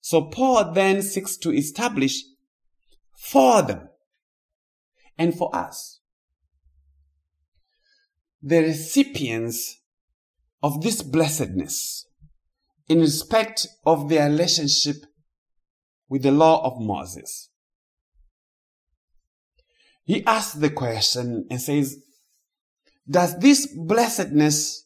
[0.00, 2.22] So Paul then seeks to establish
[3.12, 3.88] for them
[5.18, 6.00] and for us
[8.42, 9.80] the recipients
[10.62, 12.06] of this blessedness
[12.88, 14.96] in respect of their relationship
[16.08, 17.49] with the law of Moses.
[20.10, 22.02] He asks the question and says,
[23.08, 24.84] does this blessedness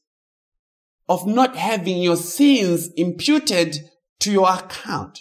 [1.08, 3.88] of not having your sins imputed
[4.20, 5.20] to your account,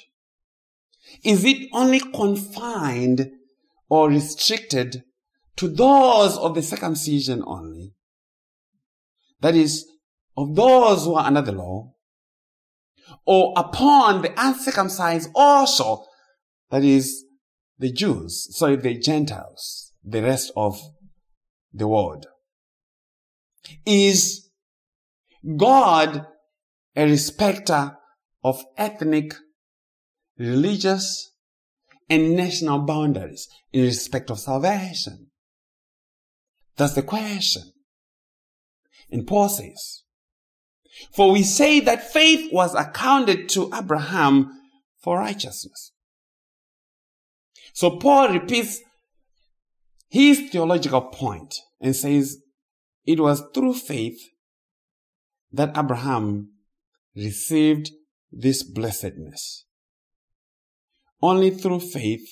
[1.24, 3.32] is it only confined
[3.88, 5.06] or restricted
[5.56, 7.96] to those of the circumcision only?
[9.40, 9.86] That is,
[10.36, 11.94] of those who are under the law,
[13.26, 16.04] or upon the uncircumcised also,
[16.72, 17.24] that is,
[17.80, 20.80] the Jews, sorry, the Gentiles, the rest of
[21.74, 22.26] the world.
[23.86, 24.50] Is
[25.58, 26.26] God
[26.96, 27.98] a respecter
[28.44, 29.34] of ethnic,
[30.38, 31.32] religious,
[32.10, 35.28] and national boundaries in respect of salvation?
[36.76, 37.72] That's the question.
[39.12, 40.04] And Paul says,
[41.14, 44.50] For we say that faith was accounted to Abraham
[45.02, 45.92] for righteousness.
[47.74, 48.80] So Paul repeats
[50.14, 52.38] his theological point and says,
[53.04, 54.20] It was through faith
[55.52, 56.52] that Abraham
[57.16, 57.90] received
[58.32, 59.66] this blessedness.
[61.20, 62.28] Only through faith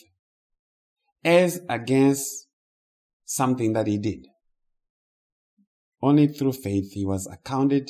[1.24, 2.50] as against
[3.26, 4.28] something that he did.
[6.04, 7.90] Only through faith he was accounted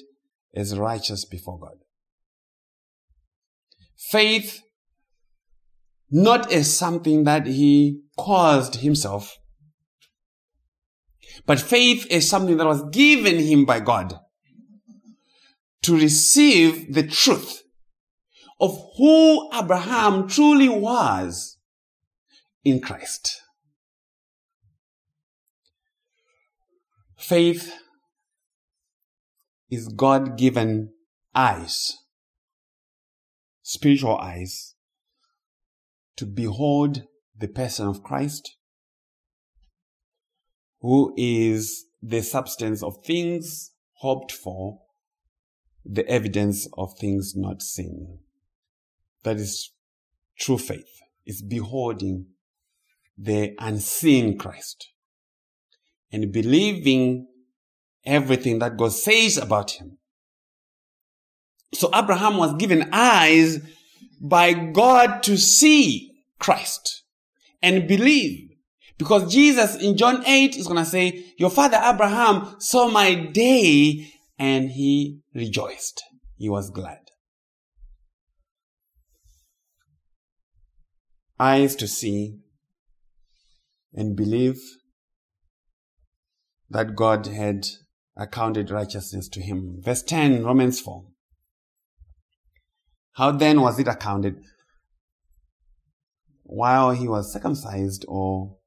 [0.56, 1.80] as righteous before God.
[3.97, 4.62] Faith
[6.10, 9.38] not as something that he caused himself,
[11.45, 14.19] but faith is something that was given him by God
[15.84, 17.63] to receive the truth
[18.60, 21.58] of who Abraham truly was
[22.63, 23.41] in Christ.
[27.18, 27.74] Faith
[29.70, 30.91] is God given
[31.34, 31.97] eyes,
[33.61, 34.76] spiritual eyes,
[36.18, 37.03] to behold
[37.38, 38.57] the person of Christ,
[40.82, 44.79] who is the substance of things hoped for,
[45.86, 48.19] the evidence of things not seen.
[49.23, 49.71] That is
[50.38, 51.01] true faith.
[51.25, 52.27] It's beholding
[53.17, 54.89] the unseen Christ
[56.11, 57.27] and believing
[58.05, 59.97] everything that God says about him.
[61.73, 63.59] So Abraham was given eyes
[64.19, 67.03] by God to see Christ
[67.61, 68.51] and believe.
[69.02, 74.12] Because Jesus in John 8 is going to say, your father Abraham saw my day
[74.38, 76.04] and he rejoiced.
[76.38, 76.99] He was glad.
[81.39, 82.36] Eyes to see
[83.91, 84.60] and believe
[86.70, 87.66] that God had
[88.16, 89.82] accounted righteousness to him.
[89.84, 91.06] Verse 10, Romans 4.
[93.14, 94.36] How then was it accounted?
[96.43, 98.58] While he was circumcised or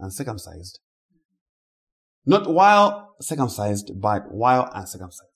[0.00, 0.80] uncircumcised?
[2.26, 5.30] Not while circumcised, but while uncircumcised.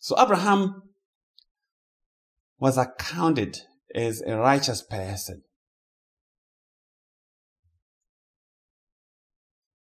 [0.00, 0.82] So Abraham
[2.58, 3.58] was accounted
[3.94, 5.42] as a righteous person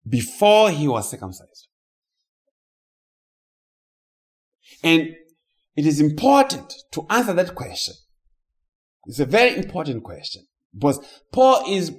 [0.09, 1.69] before he was circumcised.
[4.83, 5.15] And
[5.77, 7.95] it is important to answer that question.
[9.07, 10.99] It's a very important question because
[11.33, 11.93] Paul is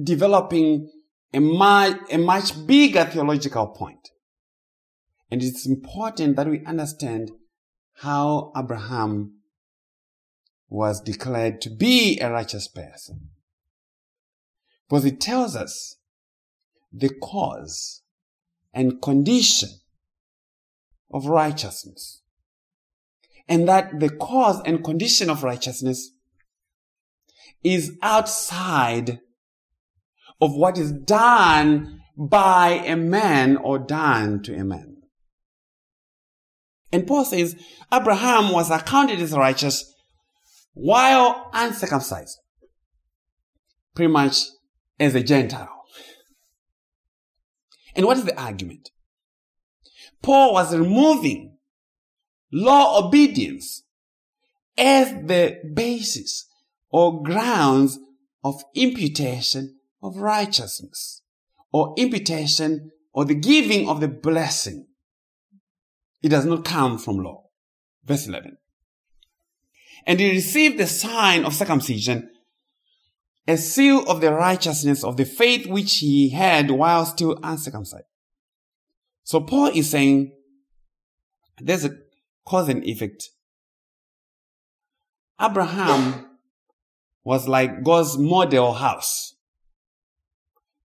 [0.00, 0.90] developing
[1.32, 4.10] a much, a much bigger theological point.
[5.30, 7.30] And it's important that we understand
[7.96, 9.38] how Abraham
[10.68, 13.30] was declared to be a righteous person.
[14.88, 15.96] Because it tells us
[16.92, 18.02] the cause
[18.74, 19.70] and condition
[21.12, 22.22] of righteousness.
[23.48, 26.10] And that the cause and condition of righteousness
[27.62, 29.20] is outside
[30.42, 34.96] of what is done by a man or done to a man.
[36.90, 37.54] And Paul says
[37.94, 39.94] Abraham was accounted as righteous
[40.74, 42.38] while uncircumcised,
[43.94, 44.46] pretty much
[44.98, 45.84] as a Gentile.
[47.94, 48.90] And what is the argument?
[50.22, 51.56] Paul was removing
[52.50, 53.84] law obedience
[54.76, 56.48] as the basis
[56.90, 58.00] or grounds
[58.42, 61.22] of imputation of righteousness
[61.72, 64.86] or imputation or the giving of the blessing.
[66.22, 67.44] It does not come from law.
[68.04, 68.56] Verse 11.
[70.06, 72.30] And he received the sign of circumcision,
[73.46, 78.04] a seal of the righteousness of the faith which he had while still uncircumcised.
[79.24, 80.32] So Paul is saying
[81.60, 81.96] there's a
[82.44, 83.30] cause and effect.
[85.40, 86.38] Abraham
[87.24, 89.31] was like God's model house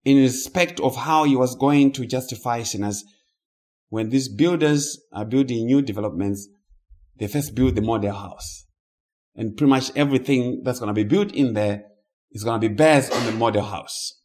[0.06, 3.04] in respect of how he was going to justify sinners.
[3.90, 6.48] When these builders are building new developments,
[7.18, 8.66] they first build the model house.
[9.36, 11.84] And pretty much everything that's going to be built in there
[12.32, 14.22] is going to be based on the model house.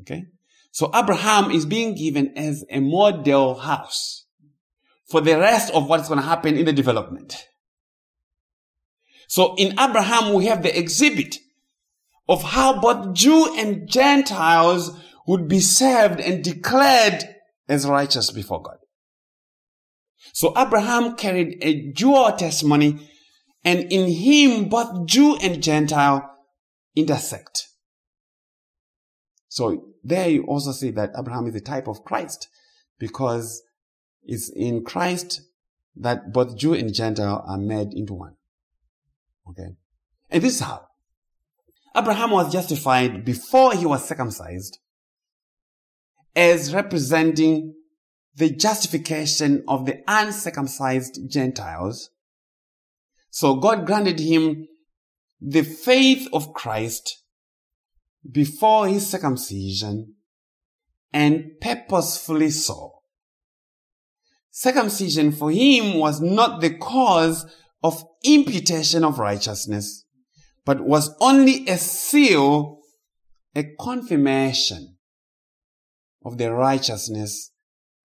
[0.00, 0.24] Okay?
[0.72, 4.26] So Abraham is being given as a model house
[5.08, 7.46] for the rest of what's going to happen in the development.
[9.28, 11.36] So in Abraham, we have the exhibit
[12.28, 17.24] of how both Jew and Gentiles would be saved and declared
[17.68, 18.78] as righteous before God.
[20.32, 23.08] So Abraham carried a dual testimony
[23.64, 26.30] and in him both Jew and Gentile
[26.94, 27.68] intersect.
[29.48, 32.48] So there you also see that Abraham is a type of Christ
[32.98, 33.62] because
[34.24, 35.42] it's in Christ
[35.96, 38.34] that both Jew and Gentile are made into one.
[39.50, 39.76] Okay.
[40.30, 40.86] And this is how.
[41.96, 44.78] Abraham was justified before he was circumcised
[46.34, 47.74] as representing
[48.34, 52.10] the justification of the uncircumcised Gentiles.
[53.30, 54.68] So God granted him
[55.40, 57.22] the faith of Christ
[58.30, 60.14] before his circumcision
[61.12, 62.92] and purposefully so.
[64.50, 67.46] Circumcision for him was not the cause
[67.82, 70.05] of imputation of righteousness,
[70.66, 72.80] but was only a seal,
[73.54, 74.96] a confirmation
[76.24, 77.52] of the righteousness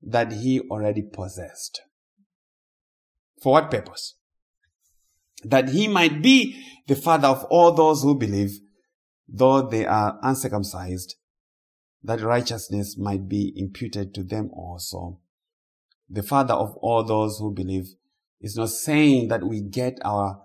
[0.02, 1.82] that he already possessed.
[3.42, 4.16] For what purpose?
[5.44, 8.60] That he might be the father of all those who believe,
[9.28, 11.16] though they are uncircumcised,
[12.04, 15.20] that righteousness might be imputed to them also.
[16.08, 17.88] The father of all those who believe
[18.40, 20.42] is not saying that we get our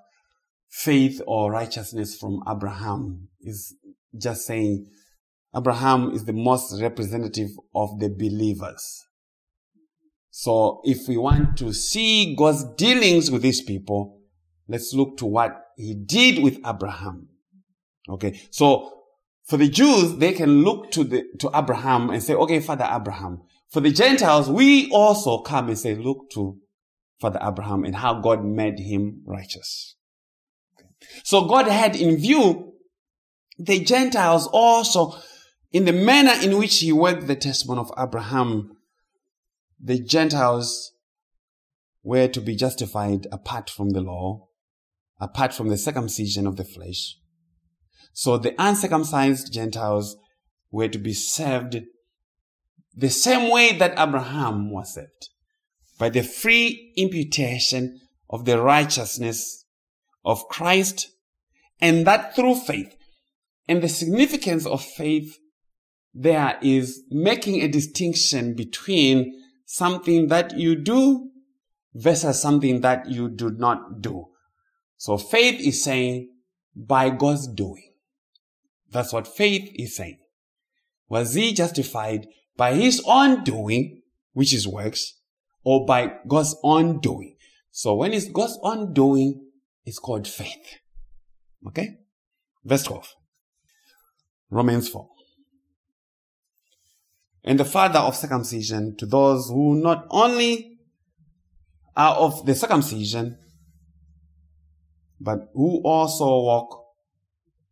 [0.77, 3.29] faith or righteousness from Abraham.
[3.41, 3.75] Is
[4.19, 4.87] just saying
[5.57, 9.05] Abraham is the most representative of the believers.
[10.31, 14.21] So if we want to see God's dealings with these people,
[14.69, 17.29] let's look to what he did with Abraham.
[18.09, 18.39] Okay.
[18.51, 18.93] So
[19.47, 23.43] for the Jews, they can look to the, to Abraham and say, okay, Father Abraham.
[23.71, 26.59] For the Gentiles, we also come and say, look to
[27.19, 29.96] Father Abraham and how God made him righteous.
[31.25, 32.75] So God had in view
[33.59, 35.15] the Gentiles also
[35.73, 38.77] in the manner in which he worked the testimony of Abraham.
[39.83, 40.93] The Gentiles
[42.03, 44.49] were to be justified apart from the law,
[45.21, 47.17] apart from the circumcision of the flesh.
[48.13, 50.17] So the uncircumcised Gentiles
[50.71, 51.81] were to be saved
[52.95, 55.29] the same way that Abraham was saved
[55.99, 58.01] by the free imputation
[58.31, 59.66] of the righteousness
[60.27, 61.09] of Christ
[61.81, 62.95] and that through faith.
[63.67, 65.39] And the significance of faith
[66.13, 71.31] there is making a distinction between something that you do
[71.95, 74.27] versus something that you do not do.
[74.97, 76.31] So faith is saying
[76.75, 77.93] by God's doing.
[78.91, 80.19] That's what faith is saying.
[81.09, 84.03] Was he justified by his own doing,
[84.33, 85.15] which is works,
[85.65, 87.37] or by God's own doing?
[87.71, 89.46] So when it's God's own doing,
[89.87, 90.81] it's called faith.
[91.69, 92.01] Okay?
[92.65, 93.15] Verse 12.
[94.51, 95.09] Romans 4.
[97.45, 100.79] And the father of circumcision to those who not only
[101.97, 103.39] are of the circumcision,
[105.21, 106.85] but who also walk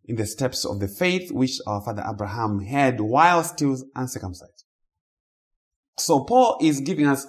[0.04, 4.64] in the steps of the faith which our father Abraham had while still uncircumcised.
[5.98, 7.26] So Paul is giving us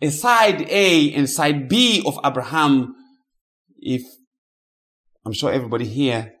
[0.00, 2.94] a side A and side B of Abraham.
[3.78, 4.02] If
[5.24, 6.34] I'm sure everybody here,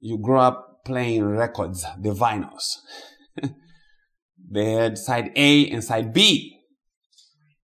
[0.00, 2.76] you grew up playing records, the vinyls.
[4.50, 6.60] they had side A and side B.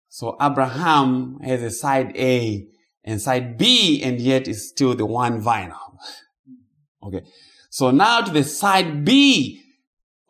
[0.09, 2.67] So Abraham has a side A
[3.05, 5.97] and side B and yet is still the one vinyl.
[7.07, 7.23] okay.
[7.71, 9.63] So now to the side B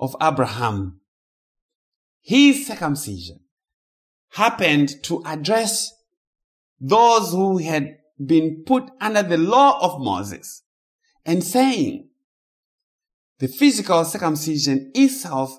[0.03, 1.01] of Abraham.
[2.20, 3.40] His circumcision
[4.30, 5.93] happened to address
[6.83, 10.62] those who had been put under the law of Moses
[11.24, 12.09] and saying
[13.39, 15.57] the physical circumcision itself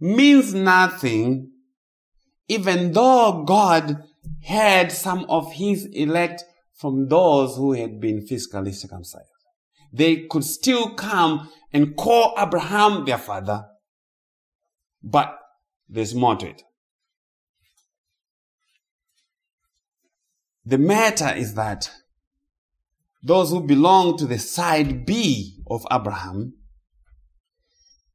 [0.00, 1.50] means nothing
[2.48, 4.02] even though God
[4.42, 6.42] had some of his elect
[6.74, 9.28] from those who had been physically circumcised.
[9.92, 13.66] They could still come and call Abraham their father,
[15.02, 15.38] but
[15.88, 16.62] there's more to it.
[20.64, 21.90] The matter is that
[23.22, 26.54] those who belong to the side B of Abraham,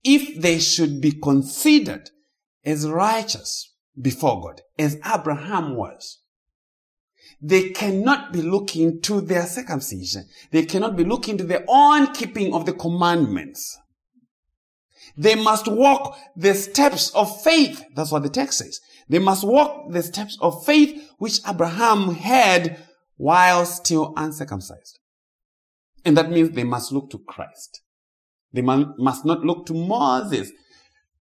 [0.04, 2.10] if they should be considered
[2.66, 6.20] as righteous before God, as Abraham was,
[7.42, 10.26] they cannot be looking to their circumcision.
[10.52, 13.78] They cannot be looking to their own keeping of the commandments.
[15.16, 17.84] They must walk the steps of faith.
[17.96, 18.80] That's what the text says.
[19.10, 22.84] They must walk the steps of faith which Abraham had
[23.16, 25.00] while still uncircumcised.
[26.06, 27.82] And that means they must look to Christ.
[28.54, 30.52] They must not look to Moses.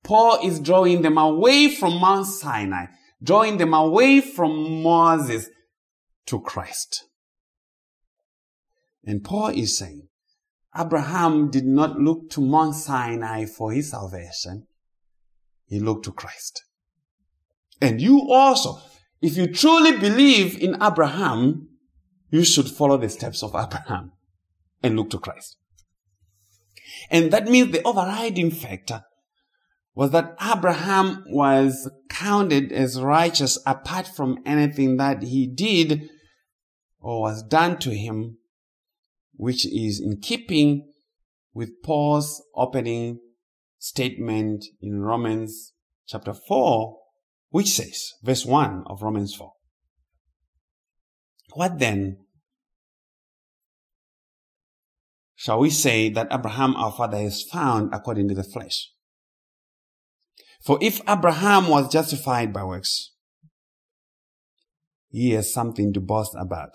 [0.02, 2.86] Paul is drawing them away from Mount Sinai,
[3.22, 5.48] drawing them away from Moses
[6.26, 7.04] to Christ.
[9.04, 10.08] And Paul is saying,
[10.76, 14.66] Abraham did not look to Mount Sinai for his salvation.
[15.66, 16.64] He looked to Christ.
[17.80, 18.80] And you also,
[19.20, 21.68] if you truly believe in Abraham,
[22.30, 24.12] you should follow the steps of Abraham
[24.82, 25.56] and look to Christ.
[27.10, 29.04] And that means the overriding factor
[29.94, 36.08] was that Abraham was counted as righteous apart from anything that he did
[37.00, 38.38] or was done to him,
[39.34, 40.92] which is in keeping
[41.52, 43.20] with Paul's opening
[43.78, 45.72] statement in Romans
[46.08, 46.96] chapter 4,
[47.54, 49.52] which says, verse 1 of Romans 4.
[51.52, 52.16] What then
[55.36, 58.90] shall we say that Abraham our father is found according to the flesh?
[60.64, 63.12] For if Abraham was justified by works,
[65.10, 66.74] he has something to boast about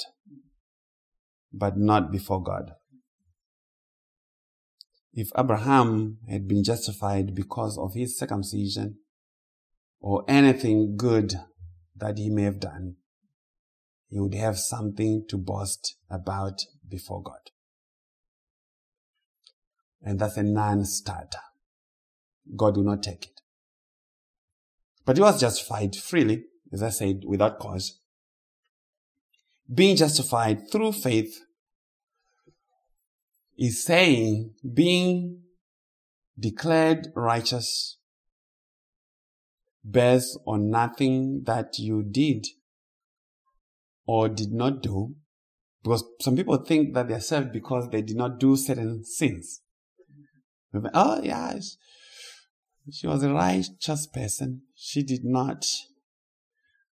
[1.52, 2.72] but not before God.
[5.12, 9.00] If Abraham had been justified because of his circumcision
[10.00, 11.34] or anything good
[11.96, 12.96] that he may have done,
[14.08, 17.52] he would have something to boast about before God.
[20.02, 21.40] And that's a non-starter.
[22.56, 23.42] God will not take it.
[25.06, 28.00] But he was justified freely, as I said, without cause
[29.74, 31.40] being justified through faith
[33.58, 35.42] is saying being
[36.40, 37.98] declared righteous
[39.88, 42.46] based on nothing that you did
[44.06, 45.16] or did not do.
[45.84, 49.62] Because some people think that they're saved because they did not do certain sins.
[50.94, 51.78] Oh, yes,
[52.92, 54.64] she was a righteous person.
[54.76, 55.66] She did not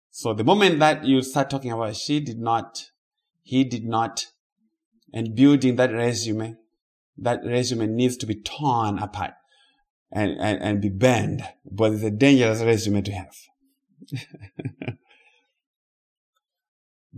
[0.09, 2.89] So the moment that you start talking about she did not,
[3.43, 4.25] he did not,
[5.13, 6.55] and building that resume,
[7.19, 9.33] that resume needs to be torn apart
[10.11, 13.35] and, and, and be burned, but it's a dangerous resume to have.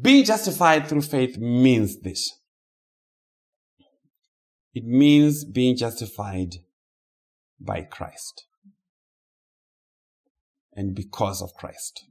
[0.02, 2.40] Being justified through faith means this.
[4.74, 6.56] It means being justified
[7.60, 8.46] by Christ
[10.74, 12.06] and because of Christ.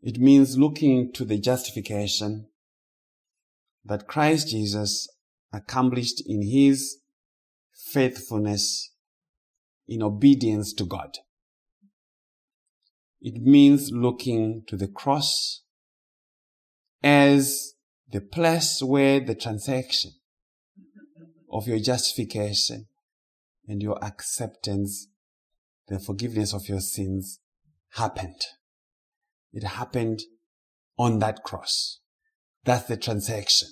[0.00, 2.46] It means looking to the justification
[3.84, 5.08] that Christ Jesus
[5.52, 6.98] accomplished in his
[7.92, 8.90] faithfulness
[9.86, 11.18] in obedience to God.
[13.20, 15.62] It means looking to the cross
[17.02, 17.74] as
[18.10, 20.12] the place where the transaction
[21.50, 22.86] of your justification
[23.66, 25.08] and your acceptance,
[25.88, 27.40] the forgiveness of your sins
[27.92, 28.42] happened.
[29.52, 30.22] It happened
[30.98, 32.00] on that cross.
[32.64, 33.68] That's the transaction.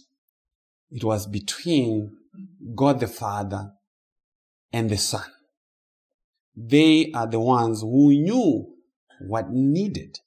[0.90, 2.16] It was between
[2.74, 3.72] God the Father
[4.72, 5.24] and the Son.
[6.56, 8.74] They are the ones who knew
[9.20, 10.18] what needed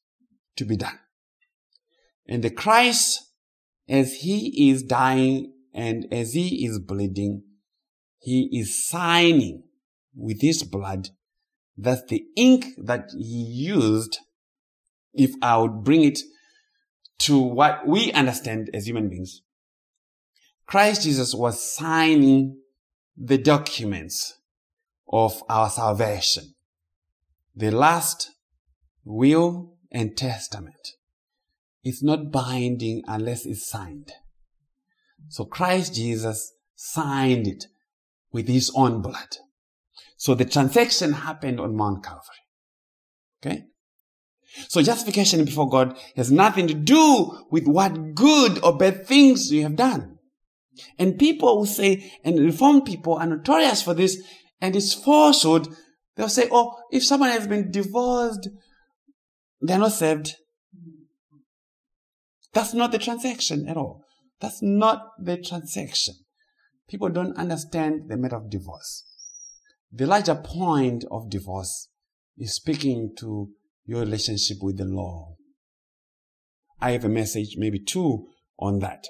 [0.56, 1.00] to be done.
[2.28, 3.32] And the Christ,
[3.88, 7.43] as he is dying and as he is bleeding,
[8.20, 9.64] he is signing
[10.16, 11.10] with his blood
[11.78, 14.20] that the ink that he used,
[15.14, 16.20] if I would bring it
[17.20, 19.41] to what we understand as human beings,
[20.66, 22.58] Christ Jesus was signing
[23.18, 24.35] the documents
[25.08, 26.56] of our salvation.
[27.56, 28.32] The last
[29.03, 30.93] will and testament
[31.84, 34.12] is not binding unless it's signed.
[35.30, 37.66] So Christ Jesus signed it
[38.32, 39.38] with his own blood.
[40.18, 42.43] So the transaction happened on Mount Calvary.
[43.41, 43.64] Okay?
[44.70, 49.64] So justification before God has nothing to do with what good or bad things you
[49.64, 50.18] have done.
[50.97, 54.22] And people will say, and reformed people are notorious for this,
[54.66, 55.68] and it's falsehood.
[56.16, 58.49] They'll say, oh, if someone has been divorced,
[59.61, 60.34] they're not saved.
[62.51, 64.03] That's not the transaction at all.
[64.41, 66.16] That's not the transaction.
[66.89, 69.03] People don't understand the matter of divorce.
[69.91, 71.89] The larger point of divorce
[72.38, 73.49] is speaking to
[73.86, 75.36] your relationship with the law.
[76.82, 78.26] I have a message, maybe two,
[78.57, 79.03] on that.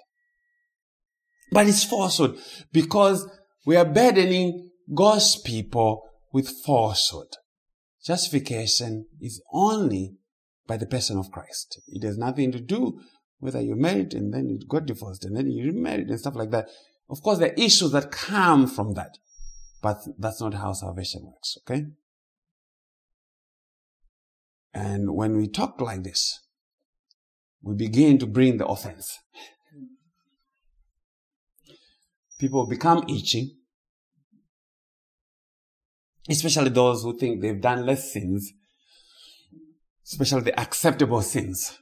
[1.52, 2.40] But it's falsehood
[2.74, 3.26] because
[3.66, 7.30] we are burdening God's people with falsehood.
[8.06, 10.16] Justification is only
[10.68, 11.82] by the person of Christ.
[11.88, 13.00] It has nothing to do
[13.40, 16.52] whether you're married and then you got divorced and then you remarried and stuff like
[16.52, 16.68] that.
[17.10, 19.18] Of course, there are issues that come from that,
[19.82, 21.86] but that's not how salvation works, okay?
[24.74, 26.40] And when we talk like this,
[27.62, 29.18] we begin to bring the offense.
[32.40, 33.56] People become itchy,
[36.30, 38.54] especially those who think they've done less sins
[40.06, 41.80] especially the acceptable sins.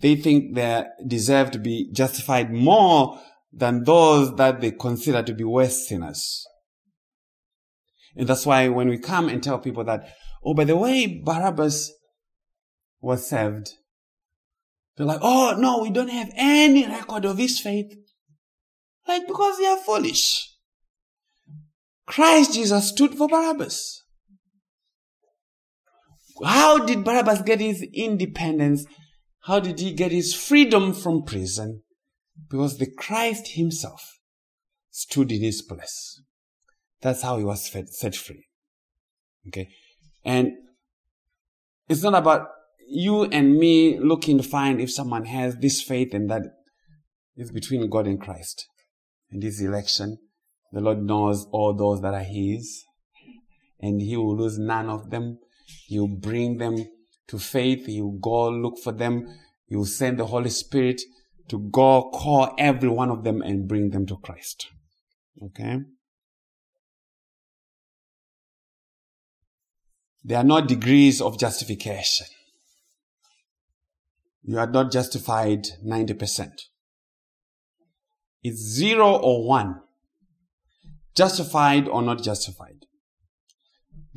[0.00, 3.20] They think they deserve to be justified more
[3.52, 6.46] than those that they consider to be worse sinners.
[8.16, 10.08] And that's why when we come and tell people that,
[10.44, 11.92] oh, by the way, Barabbas
[13.00, 13.70] was saved,
[14.96, 17.94] they're like, oh, no, we don't have any record of his faith.
[19.06, 20.47] Like, because they are foolish.
[22.08, 24.02] Christ Jesus stood for Barabbas.
[26.42, 28.86] How did Barabbas get his independence?
[29.42, 31.82] How did he get his freedom from prison?
[32.50, 34.18] Because the Christ himself
[34.90, 36.22] stood in his place.
[37.02, 38.46] That's how he was set free.
[39.48, 39.68] Okay.
[40.24, 40.52] And
[41.88, 42.48] it's not about
[42.88, 46.42] you and me looking to find if someone has this faith and that
[47.36, 48.66] is between God and Christ.
[49.30, 50.18] and his election,
[50.72, 52.84] the Lord knows all those that are His,
[53.80, 55.38] and He will lose none of them.
[55.86, 56.86] You bring them
[57.28, 57.88] to faith.
[57.88, 59.26] You go look for them.
[59.68, 61.00] You send the Holy Spirit
[61.48, 64.68] to go call every one of them and bring them to Christ.
[65.42, 65.80] Okay?
[70.24, 72.26] There are no degrees of justification.
[74.42, 76.50] You are not justified 90%.
[78.42, 79.80] It's zero or one.
[81.22, 82.78] Justified or not justified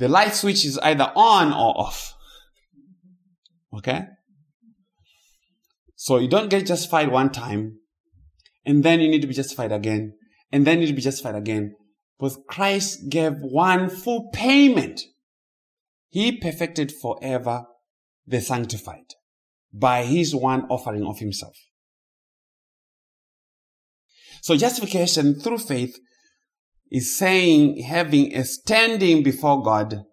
[0.02, 2.16] the light switch is either on or off.
[3.78, 4.06] Okay?
[5.96, 7.78] So you don't get justified one time,
[8.66, 10.14] and then you need to be justified again,
[10.52, 11.76] and then you need to be justified again.
[12.18, 15.02] Because Christ gave one full payment
[16.10, 17.66] he perfected forever
[18.26, 19.14] the sanctified
[19.72, 21.56] by his one offering of himself.
[24.42, 25.98] So justification through faith
[26.92, 30.04] is saying having a standing before God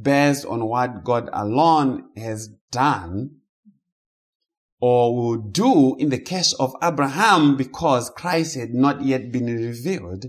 [0.00, 3.40] based on what God alone has done
[4.80, 10.26] or will do in the case of Abraham because Christ had not yet been revealed.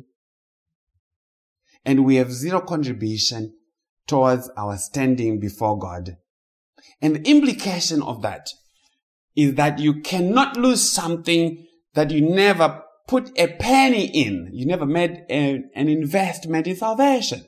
[1.86, 3.53] And we have zero contribution
[4.07, 6.17] towards our standing before God.
[7.01, 8.49] And the implication of that
[9.36, 14.49] is that you cannot lose something that you never put a penny in.
[14.53, 17.43] You never made a, an investment in salvation.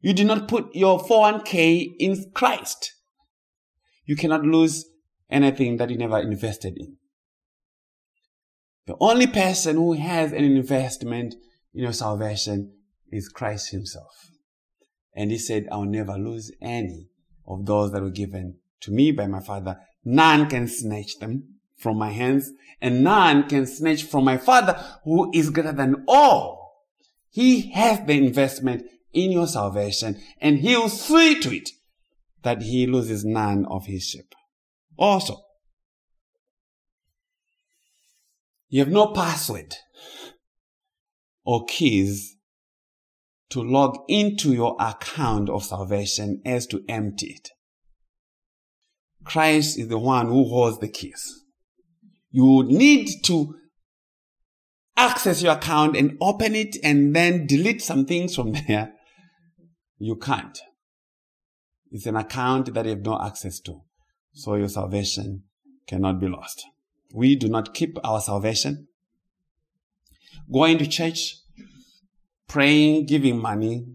[0.00, 2.92] You did not put your 401k in Christ.
[4.04, 4.84] You cannot lose
[5.28, 6.96] anything that you never invested in.
[8.86, 11.34] The only person who has an investment
[11.74, 12.74] in your salvation
[13.10, 14.30] is Christ himself.
[15.16, 17.08] And he said, I'll never lose any
[17.48, 19.76] of those that were given to me by my Father.
[20.04, 22.50] None can snatch them from my hands,
[22.80, 26.84] and none can snatch from my Father who is greater than all.
[27.30, 31.70] He has the investment in your salvation, and he will see to it
[32.42, 34.34] that he loses none of his sheep.
[34.96, 35.42] Also,
[38.68, 39.74] you have no password
[41.44, 42.36] or keys
[43.50, 47.50] to log into your account of salvation as to empty it.
[49.24, 51.43] Christ is the one who holds the keys.
[52.34, 53.54] You need to
[54.96, 58.92] access your account and open it and then delete some things from there.
[59.98, 60.58] You can't.
[61.92, 63.82] It's an account that you have no access to.
[64.32, 65.44] So your salvation
[65.86, 66.64] cannot be lost.
[67.14, 68.88] We do not keep our salvation.
[70.52, 71.36] Going to church,
[72.48, 73.86] praying, giving money,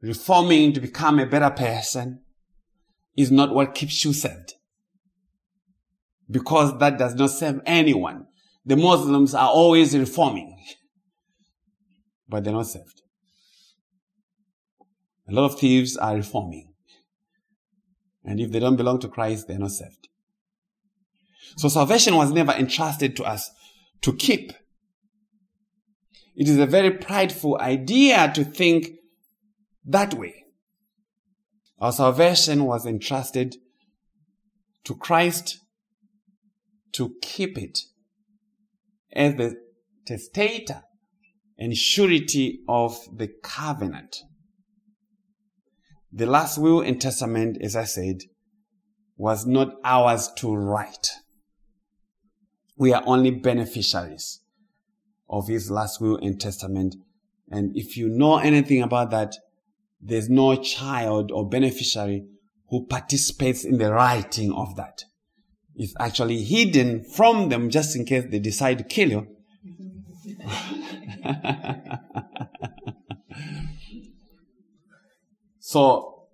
[0.00, 2.20] reforming to become a better person
[3.16, 4.54] is not what keeps you saved.
[6.30, 8.26] Because that does not serve anyone.
[8.64, 10.58] The Muslims are always reforming,
[12.28, 13.02] but they're not saved.
[15.28, 16.72] A lot of thieves are reforming.
[18.24, 20.08] And if they don't belong to Christ, they're not saved.
[21.56, 23.50] So salvation was never entrusted to us
[24.02, 24.52] to keep.
[26.34, 28.90] It is a very prideful idea to think
[29.84, 30.44] that way.
[31.78, 33.56] Our salvation was entrusted
[34.84, 35.60] to Christ
[36.96, 37.80] to keep it
[39.12, 39.56] as the
[40.06, 40.82] testator
[41.58, 44.22] and surety of the covenant.
[46.12, 48.22] The last will and testament, as I said,
[49.16, 51.10] was not ours to write.
[52.76, 54.40] We are only beneficiaries
[55.28, 56.94] of his last will and testament.
[57.50, 59.34] And if you know anything about that,
[60.00, 62.26] there's no child or beneficiary
[62.68, 65.04] who participates in the writing of that.
[65.76, 69.26] It's actually hidden from them just in case they decide to kill you.
[75.68, 76.28] So,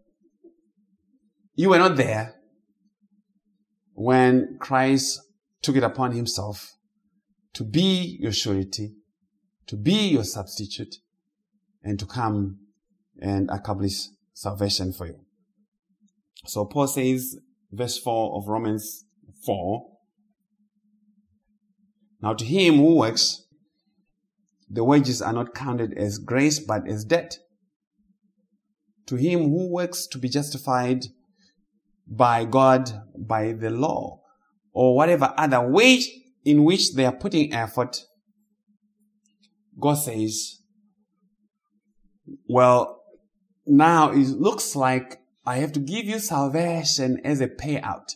[1.54, 2.34] you were not there
[3.94, 5.22] when Christ
[5.62, 6.76] took it upon himself
[7.54, 8.92] to be your surety,
[9.68, 10.96] to be your substitute,
[11.82, 12.58] and to come
[13.22, 15.24] and accomplish salvation for you.
[16.44, 17.38] So Paul says,
[17.70, 19.06] verse 4 of Romans
[19.44, 19.90] 4,
[22.20, 23.44] Now to him who works,
[24.70, 27.38] the wages are not counted as grace but as debt.
[29.06, 31.06] To him who works to be justified
[32.06, 34.20] by God, by the law,
[34.72, 36.02] or whatever other way
[36.44, 38.04] in which they are putting effort,
[39.78, 40.60] God says,
[42.48, 43.02] well,
[43.66, 48.14] now it looks like I have to give you salvation as a payout,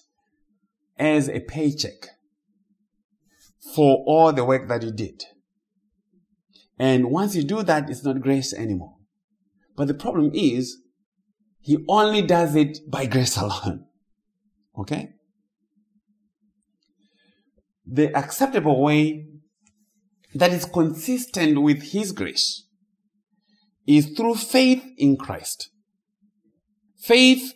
[0.98, 2.08] as a paycheck
[3.74, 5.22] for all the work that you did.
[6.78, 8.96] And once you do that, it's not grace anymore.
[9.76, 10.78] But the problem is,
[11.60, 13.84] he only does it by grace alone.
[14.78, 15.08] Okay?
[17.86, 19.26] The acceptable way
[20.34, 22.66] that is consistent with his grace
[23.86, 25.70] is through faith in Christ.
[26.98, 27.54] Faith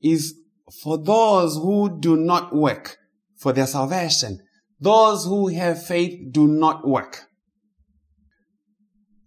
[0.00, 0.38] is
[0.82, 2.96] for those who do not work
[3.36, 4.40] for their salvation.
[4.80, 7.24] Those who have faith do not work.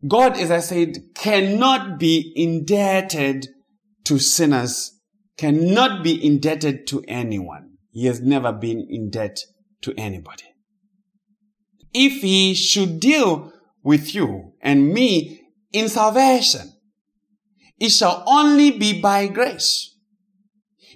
[0.08, 3.48] God, as I said, cannot be indebted
[4.06, 5.00] to sinners,
[5.38, 7.78] cannot be indebted to anyone.
[7.92, 9.40] He has never been in debt
[9.82, 10.46] to anybody.
[11.94, 13.52] If he should deal
[13.84, 15.42] with you and me
[15.74, 16.72] in salvation,
[17.80, 19.91] it shall only be by grace.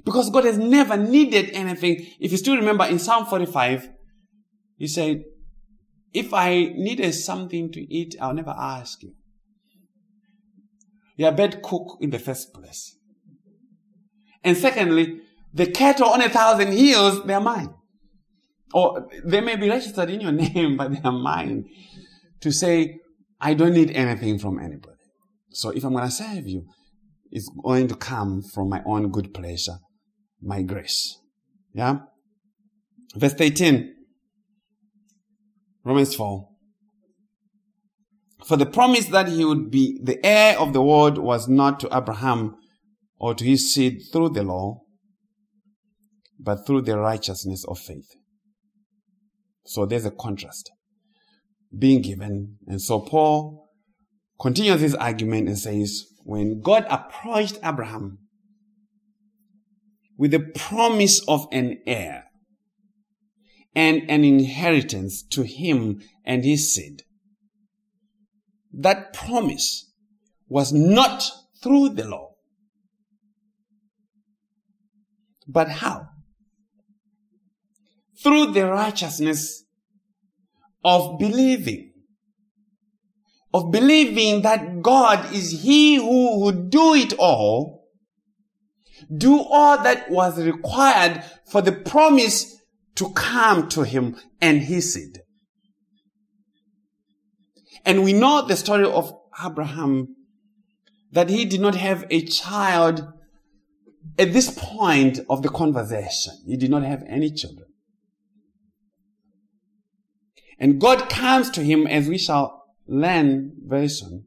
[0.05, 2.05] Because God has never needed anything.
[2.19, 3.89] If you still remember in Psalm 45,
[4.77, 5.23] he said,
[6.13, 9.13] if I needed something to eat, I'll never ask you.
[11.17, 12.95] You're a bad cook in the first place.
[14.43, 15.21] And secondly,
[15.53, 17.73] the cattle on a thousand hills, they are mine.
[18.73, 21.65] Or they may be registered in your name, but they are mine.
[22.41, 22.99] To say,
[23.41, 24.95] I don't need anything from anybody.
[25.49, 26.65] So if I'm going to serve you,
[27.31, 29.79] it's going to come from my own good pleasure,
[30.45, 31.19] my grace.
[31.73, 31.97] Yeah?
[33.15, 33.93] Verse 18.
[35.83, 36.47] Romans 4.
[38.45, 41.89] For the promise that he would be the heir of the world was not to
[41.91, 42.55] Abraham
[43.17, 44.81] or to his seed through the law,
[46.39, 48.07] but through the righteousness of faith.
[49.65, 50.69] So there's a contrast
[51.75, 52.57] being given.
[52.67, 53.69] And so Paul
[54.39, 58.19] continues his argument and says, when God approached Abraham
[60.17, 62.25] with the promise of an heir
[63.75, 67.03] and an inheritance to him and his seed,
[68.73, 69.91] that promise
[70.47, 71.23] was not
[71.61, 72.35] through the law.
[75.47, 76.07] But how?
[78.23, 79.63] Through the righteousness
[80.83, 81.91] of believing.
[83.53, 87.74] Of believing that God is He who would do it all,
[89.15, 92.55] do all that was required for the promise
[92.95, 95.19] to come to Him and His seed.
[97.85, 100.15] And we know the story of Abraham
[101.11, 103.07] that he did not have a child
[104.19, 106.33] at this point of the conversation.
[106.45, 107.67] He did not have any children.
[110.59, 114.25] And God comes to him as we shall learn very soon.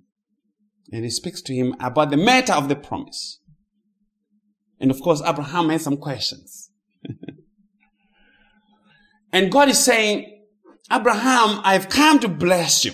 [0.92, 3.40] And he speaks to him about the matter of the promise.
[4.80, 6.70] And of course, Abraham has some questions.
[9.32, 10.44] and God is saying,
[10.90, 12.92] Abraham, I've come to bless you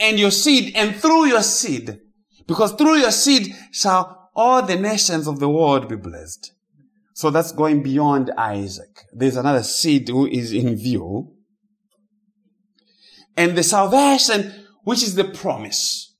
[0.00, 2.00] and your seed and through your seed,
[2.46, 6.52] because through your seed shall all the nations of the world be blessed.
[7.14, 9.04] So that's going beyond Isaac.
[9.12, 11.32] There's another seed who is in view.
[13.36, 14.52] And the salvation,
[14.82, 16.14] which is the promise.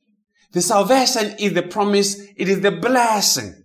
[0.53, 2.21] The salvation is the promise.
[2.37, 3.64] It is the blessing.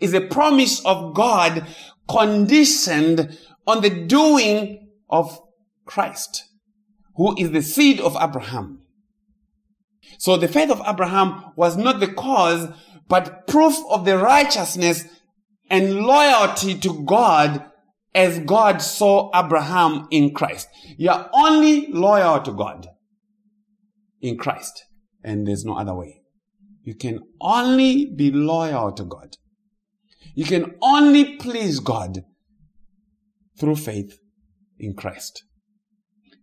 [0.00, 1.66] It's a promise of God
[2.08, 5.40] conditioned on the doing of
[5.84, 6.44] Christ
[7.16, 8.80] who is the seed of Abraham.
[10.18, 12.68] So the faith of Abraham was not the cause,
[13.08, 15.04] but proof of the righteousness
[15.68, 17.64] and loyalty to God
[18.14, 20.68] as God saw Abraham in Christ.
[20.96, 22.88] You're only loyal to God
[24.20, 24.84] in Christ,
[25.24, 26.20] and there's no other way.
[26.82, 29.36] You can only be loyal to God.
[30.34, 32.24] You can only please God
[33.58, 34.18] through faith
[34.78, 35.44] in Christ.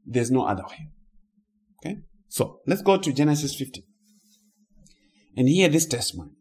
[0.06, 0.90] There's no other way.
[1.84, 1.98] Okay?
[2.28, 3.84] So let's go to Genesis 15
[5.38, 6.32] and hear this testimony.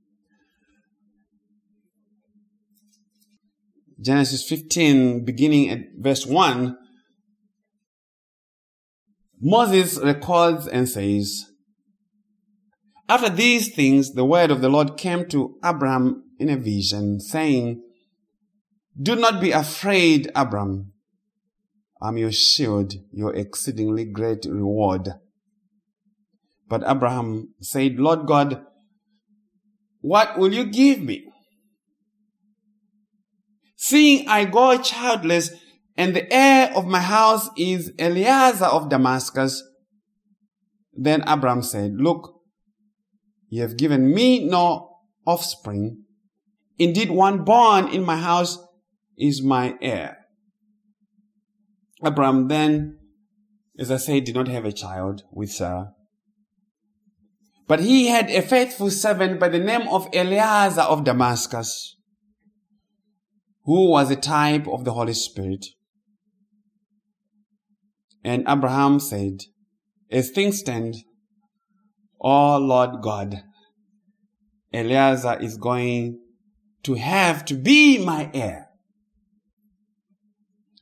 [4.00, 6.76] Genesis 15, beginning at verse 1,
[9.40, 11.46] Moses records and says,
[13.08, 17.82] After these things, the word of the Lord came to Abraham in a vision, saying,
[19.00, 20.92] Do not be afraid, Abram.
[22.00, 25.14] I'm your shield, your exceedingly great reward.
[26.68, 28.64] But Abraham said, Lord God,
[30.00, 31.24] what will you give me?
[33.76, 35.50] Seeing I go childless,
[35.96, 39.62] and the heir of my house is Eliezer of Damascus.
[40.92, 42.40] Then Abraham said, Look,
[43.48, 46.04] you have given me no offspring.
[46.78, 48.58] Indeed, one born in my house
[49.16, 50.16] is my heir.
[52.04, 52.98] Abraham then,
[53.78, 55.92] as I said, did not have a child with Sarah.
[57.66, 61.96] But he had a faithful servant by the name of Eliezer of Damascus,
[63.64, 65.66] who was a type of the Holy Spirit.
[68.24, 69.40] And Abraham said,
[70.10, 70.94] As things stand,
[72.20, 73.42] O Lord God,
[74.72, 76.18] Eliezer is going
[76.84, 78.68] to have to be my heir.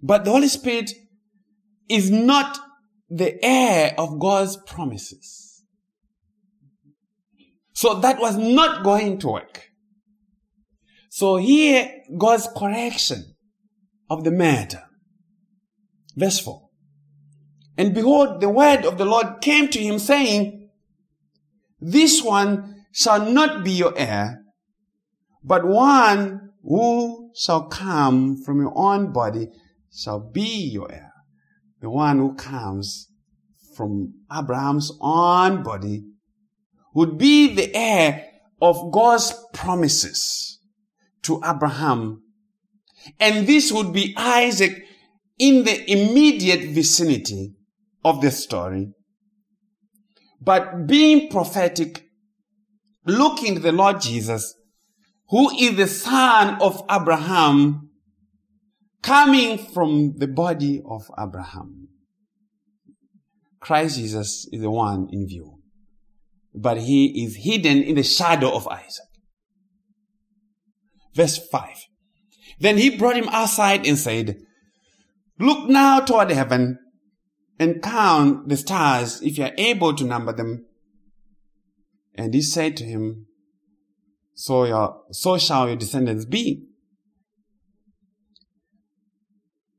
[0.02, 0.92] But the Holy Spirit
[1.88, 2.58] is not
[3.08, 5.64] the heir of God's promises.
[7.72, 9.70] So that was not going to work.
[11.10, 13.34] So here, God's correction
[14.10, 14.82] of the matter.
[16.14, 16.68] Verse 4.
[17.78, 20.70] And behold, the word of the Lord came to him saying,
[21.80, 24.42] This one shall not be your heir,
[25.46, 29.48] but one who shall come from your own body
[29.94, 31.12] shall be your heir.
[31.80, 33.08] The one who comes
[33.76, 36.02] from Abraham's own body
[36.94, 38.26] would be the heir
[38.60, 40.58] of God's promises
[41.22, 42.22] to Abraham.
[43.20, 44.82] And this would be Isaac
[45.38, 47.54] in the immediate vicinity
[48.04, 48.88] of the story.
[50.40, 52.08] But being prophetic,
[53.04, 54.55] looking to the Lord Jesus,
[55.28, 57.90] who is the son of Abraham,
[59.02, 61.88] coming from the body of Abraham.
[63.60, 65.58] Christ Jesus is the one in view,
[66.54, 69.06] but he is hidden in the shadow of Isaac.
[71.14, 71.68] Verse 5.
[72.60, 74.36] Then he brought him outside and said,
[75.38, 76.78] Look now toward heaven
[77.58, 80.66] and count the stars if you are able to number them.
[82.14, 83.26] And he said to him,
[84.36, 86.62] so your, so shall your descendants be.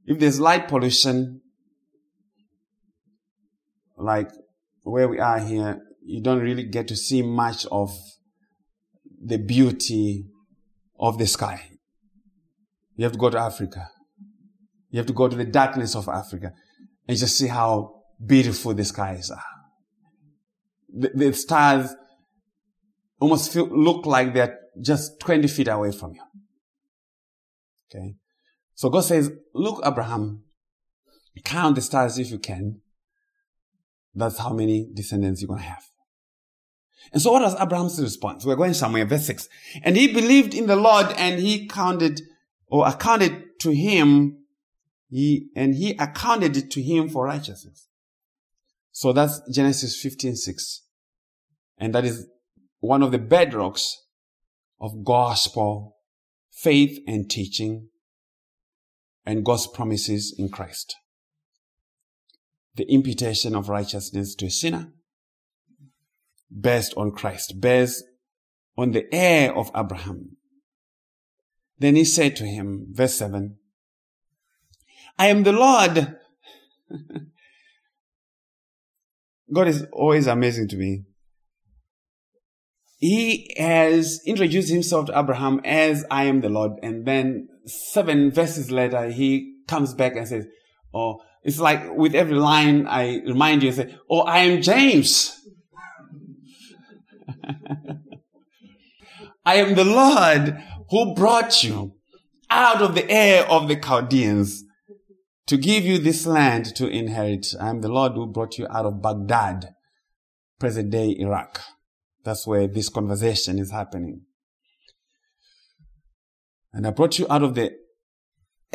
[0.07, 1.41] If there's light pollution,
[3.95, 4.31] like
[4.81, 7.95] where we are here, you don't really get to see much of
[9.23, 10.25] the beauty
[10.99, 11.61] of the sky.
[12.95, 13.91] You have to go to Africa.
[14.89, 16.53] You have to go to the darkness of Africa
[17.07, 19.43] and just see how beautiful the skies are.
[20.91, 21.93] The, the stars
[23.19, 26.21] almost feel, look like they're just 20 feet away from you.
[27.89, 28.15] Okay.
[28.75, 30.43] So God says, look, Abraham,
[31.43, 32.81] count the stars if you can.
[34.13, 35.83] That's how many descendants you're going to have.
[37.13, 38.45] And so what was Abraham's response?
[38.45, 39.47] We're going somewhere, verse 6.
[39.83, 42.21] And he believed in the Lord and he counted
[42.67, 44.39] or accounted to him
[45.09, 47.87] he, and he accounted it to him for righteousness.
[48.91, 50.81] So that's Genesis 15, 6.
[51.77, 52.27] And that is
[52.79, 53.93] one of the bedrocks
[54.79, 55.97] of gospel,
[56.51, 57.89] faith and teaching
[59.25, 60.95] and God's promises in Christ.
[62.75, 64.91] The imputation of righteousness to a sinner
[66.49, 68.03] based on Christ, based
[68.77, 70.37] on the heir of Abraham.
[71.79, 73.57] Then he said to him, verse 7,
[75.19, 76.15] I am the Lord.
[79.53, 81.03] God is always amazing to me.
[82.97, 86.73] He has introduced himself to Abraham as I am the Lord.
[86.81, 90.47] And then seven verses later, he comes back and says,
[90.93, 95.39] Oh, it's like with every line I remind you and say, Oh, I am James.
[99.45, 100.57] I am the Lord
[100.89, 101.93] who brought you
[102.49, 104.63] out of the Ur of the Chaldeans
[105.45, 107.53] to give you this land to inherit.
[107.59, 109.75] I am the Lord who brought you out of Baghdad,
[110.59, 111.61] present day Iraq.
[112.27, 114.23] That's where this conversation is happening.
[116.73, 117.71] And I brought you out of the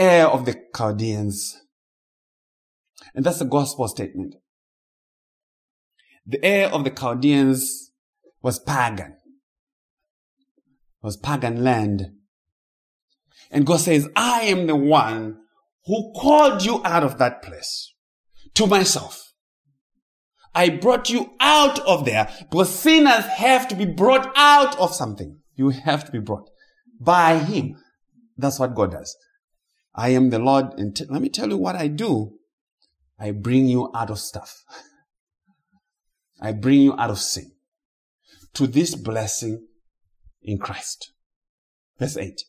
[0.01, 1.61] Ur of the Chaldeans.
[3.15, 4.37] And that's the gospel statement.
[6.25, 7.91] The Ur of the Chaldeans
[8.41, 9.19] was pagan.
[11.03, 12.11] It was pagan land.
[13.51, 15.37] And God says, I am the one
[15.85, 17.93] who called you out of that place
[18.55, 19.32] to myself.
[20.55, 25.39] I brought you out of there because sinners have to be brought out of something.
[25.55, 26.51] You have to be brought
[27.01, 27.77] by Him.
[28.37, 29.17] That's what God does.
[29.95, 32.33] I am the Lord and t- let me tell you what I do.
[33.19, 34.63] I bring you out of stuff.
[36.41, 37.53] I bring you out of sin
[38.55, 39.67] to this blessing
[40.43, 41.13] in Christ.
[41.99, 42.43] Verse 8.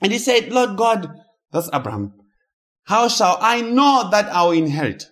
[0.00, 1.08] And he said, Lord God,
[1.50, 2.12] that's Abraham.
[2.84, 5.06] How shall I know that I will inherit?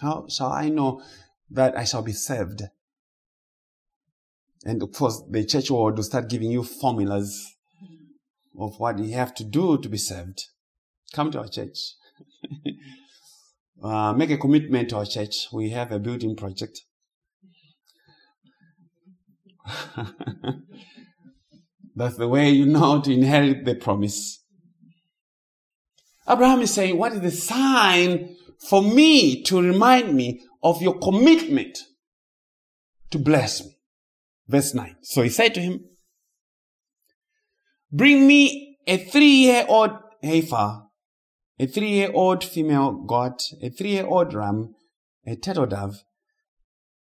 [0.00, 1.02] How shall I know
[1.50, 2.62] that I shall be saved?
[4.64, 7.56] And of course, the church world will start giving you formulas
[8.58, 10.44] of what you have to do to be saved.
[11.12, 11.78] Come to our church.
[13.82, 15.48] uh, make a commitment to our church.
[15.52, 16.80] We have a building project.
[21.96, 24.40] That's the way you know to inherit the promise.
[26.28, 31.78] Abraham is saying, what is the sign for me to remind me of your commitment
[33.10, 33.76] to bless me?
[34.48, 34.96] Verse 9.
[35.02, 35.84] So he said to him,
[37.92, 39.90] bring me a three-year-old
[40.22, 40.82] heifer,
[41.58, 44.74] a three-year-old female goat, a three-year-old ram,
[45.26, 46.02] a turtle dove,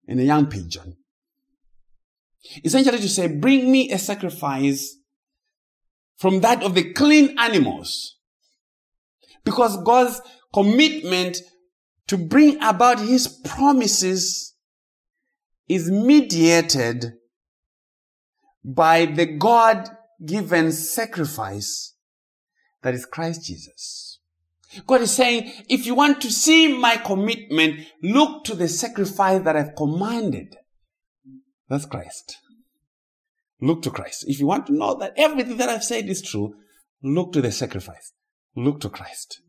[0.07, 0.97] and a young pigeon.
[2.63, 4.97] Essentially to say, bring me a sacrifice
[6.17, 8.17] from that of the clean animals.
[9.43, 10.21] Because God's
[10.55, 11.37] commitment
[12.07, 14.55] to bring about his promises
[15.67, 17.13] is mediated
[18.63, 19.89] by the God
[20.25, 21.93] given sacrifice
[22.83, 24.19] that is Christ Jesus.
[24.87, 29.57] God is saying, if you want to see my commitment, look to the sacrifice that
[29.57, 30.55] I've commanded.
[31.67, 32.37] That's Christ.
[33.59, 34.25] Look to Christ.
[34.27, 36.55] If you want to know that everything that I've said is true,
[37.03, 38.13] look to the sacrifice.
[38.55, 39.41] Look to Christ.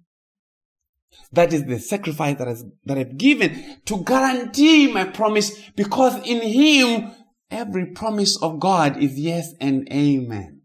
[1.32, 7.12] That is the sacrifice that, I've given to guarantee my promise because in Him,
[7.50, 10.62] every promise of God is yes and amen.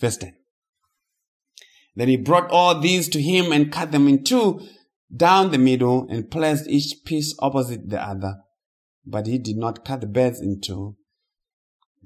[0.00, 0.34] Verse 10.
[1.98, 4.60] Then he brought all these to him and cut them in two
[5.14, 8.36] down the middle and placed each piece opposite the other.
[9.04, 10.96] But he did not cut the birds in two.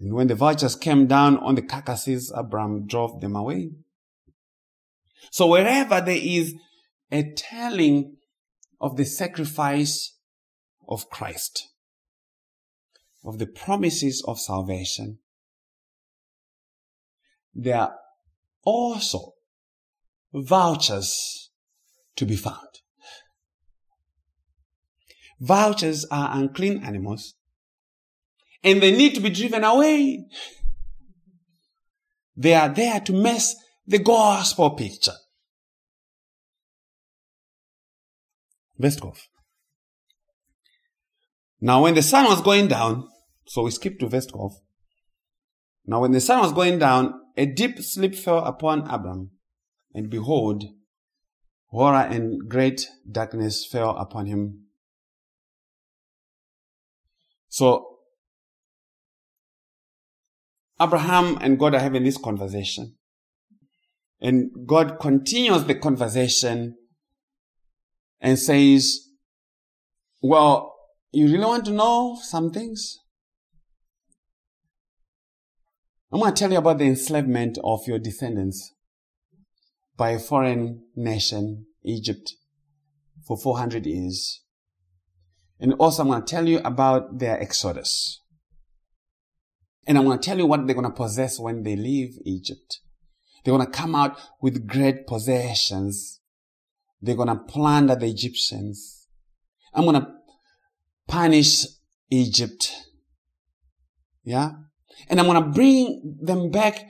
[0.00, 3.72] And when the vultures came down on the carcasses, Abraham drove them away.
[5.30, 6.54] So wherever there is
[7.10, 8.16] a telling
[8.80, 10.16] of the sacrifice
[10.88, 11.68] of Christ,
[13.24, 15.18] of the promises of salvation,
[17.54, 17.94] there are
[18.64, 19.34] also
[20.32, 21.50] vouchers
[22.16, 22.68] to be found.
[25.38, 27.34] Vouchers are unclean animals
[28.62, 30.24] and they need to be driven away.
[32.36, 33.56] They are there to mess
[33.92, 35.12] the gospel picture.
[38.78, 39.28] Verse 12.
[41.60, 43.06] Now when the sun was going down,
[43.46, 44.52] so we skip to 12.
[45.84, 49.32] Now when the sun was going down, a deep sleep fell upon Abram,
[49.92, 50.64] and behold,
[51.66, 54.68] horror and great darkness fell upon him.
[57.50, 57.98] So
[60.80, 62.96] Abraham and God are having this conversation.
[64.22, 66.76] And God continues the conversation
[68.20, 69.00] and says,
[70.22, 70.76] well,
[71.10, 72.98] you really want to know some things?
[76.12, 78.72] I'm going to tell you about the enslavement of your descendants
[79.96, 82.32] by a foreign nation, Egypt,
[83.26, 84.44] for 400 years.
[85.58, 88.20] And also I'm going to tell you about their exodus.
[89.84, 92.78] And I'm going to tell you what they're going to possess when they leave Egypt.
[93.44, 96.20] They're going to come out with great possessions.
[97.00, 99.08] They're going to plunder the Egyptians.
[99.74, 100.08] I'm going to
[101.08, 101.66] punish
[102.10, 102.72] Egypt.
[104.22, 104.50] Yeah?
[105.08, 106.84] And I'm going to bring them back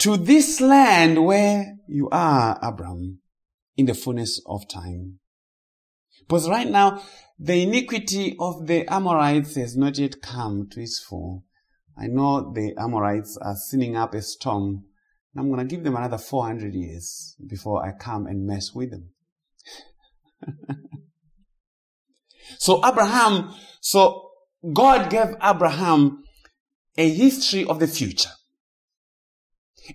[0.00, 3.20] to this land where you are, Abram,
[3.76, 5.20] in the fullness of time.
[6.20, 7.02] Because right now,
[7.38, 11.44] the iniquity of the Amorites has not yet come to its full.
[11.96, 14.84] I know the Amorites are sending up a storm
[15.36, 19.10] I'm going to give them another 400 years before I come and mess with them.
[22.58, 24.30] so Abraham, so
[24.72, 26.22] God gave Abraham
[26.98, 28.30] a history of the future.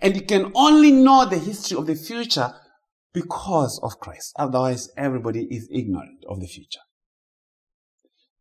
[0.02, 2.54] And you can only know the history of the future
[3.14, 4.34] because of Christ.
[4.38, 6.82] Otherwise, everybody is ignorant of the future.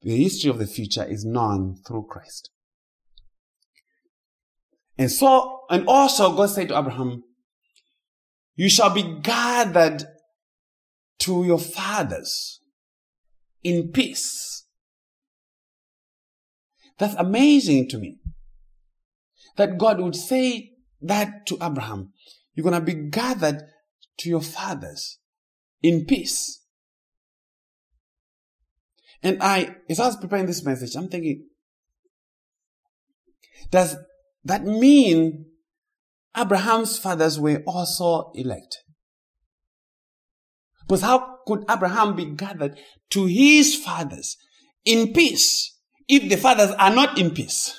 [0.02, 2.50] The history of the future is known through Christ.
[4.98, 7.22] And so, and also God said to Abraham,
[8.54, 10.04] you shall be gathered
[11.20, 12.60] to your fathers
[13.62, 14.64] in peace.
[16.98, 18.16] That's amazing to me.
[19.56, 22.12] That God would say that to Abraham.
[22.54, 23.62] You're going to be gathered
[24.18, 25.18] to your fathers
[25.82, 26.62] in peace.
[29.22, 31.48] And I, as I was preparing this message, I'm thinking,
[33.70, 33.96] does
[34.46, 35.46] that mean
[36.36, 38.82] Abraham's fathers were also elected.
[40.88, 42.78] But how could Abraham be gathered
[43.10, 44.36] to his fathers
[44.84, 47.74] in peace if the fathers are not in peace?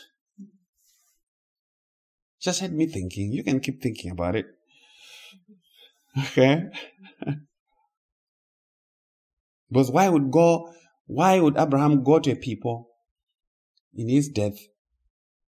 [2.41, 3.31] Just had me thinking.
[3.31, 4.45] You can keep thinking about it.
[6.17, 6.63] Okay?
[9.71, 10.73] but why would go,
[11.05, 12.89] why would Abraham go to a people
[13.95, 14.59] in his death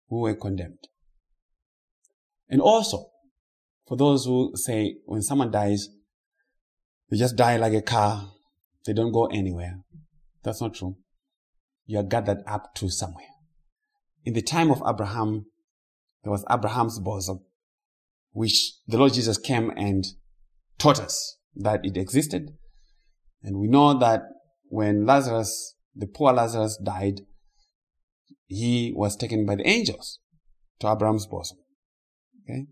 [0.09, 0.87] who were condemned?
[2.49, 3.07] And also,
[3.87, 5.89] for those who say when someone dies,
[7.09, 8.31] they just die like a car,
[8.85, 9.79] they don't go anywhere.
[10.43, 10.97] That's not true.
[11.85, 13.25] You are gathered up to somewhere.
[14.25, 15.45] In the time of Abraham,
[16.23, 17.45] there was Abraham's bosom,
[18.31, 20.05] which the Lord Jesus came and
[20.77, 22.51] taught us that it existed.
[23.41, 24.23] And we know that
[24.69, 27.21] when Lazarus, the poor Lazarus died,
[28.47, 30.19] he was taken by the angels
[30.79, 31.57] to Abraham's bosom.
[32.47, 32.65] Okay?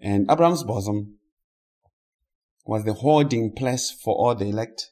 [0.00, 1.18] And Abraham's bosom
[2.64, 4.90] was the holding place for all the elect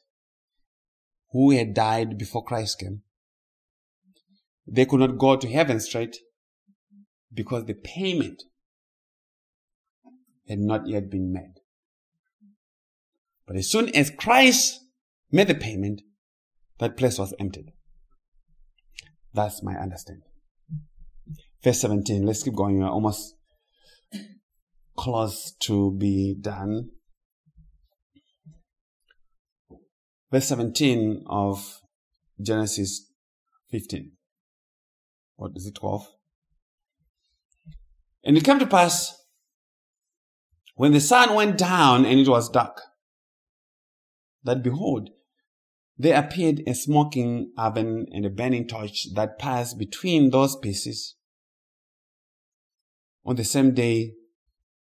[1.31, 3.01] who had died before Christ came.
[4.67, 6.17] They could not go to heaven straight
[7.33, 8.43] because the payment
[10.47, 11.55] had not yet been made.
[13.45, 14.79] But as soon as Christ
[15.31, 16.01] made the payment,
[16.79, 17.71] that place was emptied.
[19.33, 20.29] That's my understanding.
[21.61, 22.25] Verse 17.
[22.25, 22.79] Let's keep going.
[22.79, 23.34] We're almost
[24.97, 26.89] close to be done.
[30.31, 31.81] Verse 17 of
[32.41, 33.11] Genesis
[33.71, 34.11] 15.
[35.35, 36.07] What is it, 12?
[38.23, 39.25] And it came to pass
[40.75, 42.81] when the sun went down and it was dark,
[44.43, 45.09] that behold,
[45.97, 51.15] there appeared a smoking oven and a burning torch that passed between those pieces.
[53.25, 54.11] On the same day,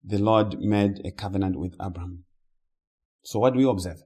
[0.04, 2.24] the Lord made a covenant with Abraham.
[3.22, 4.02] So what do we observe?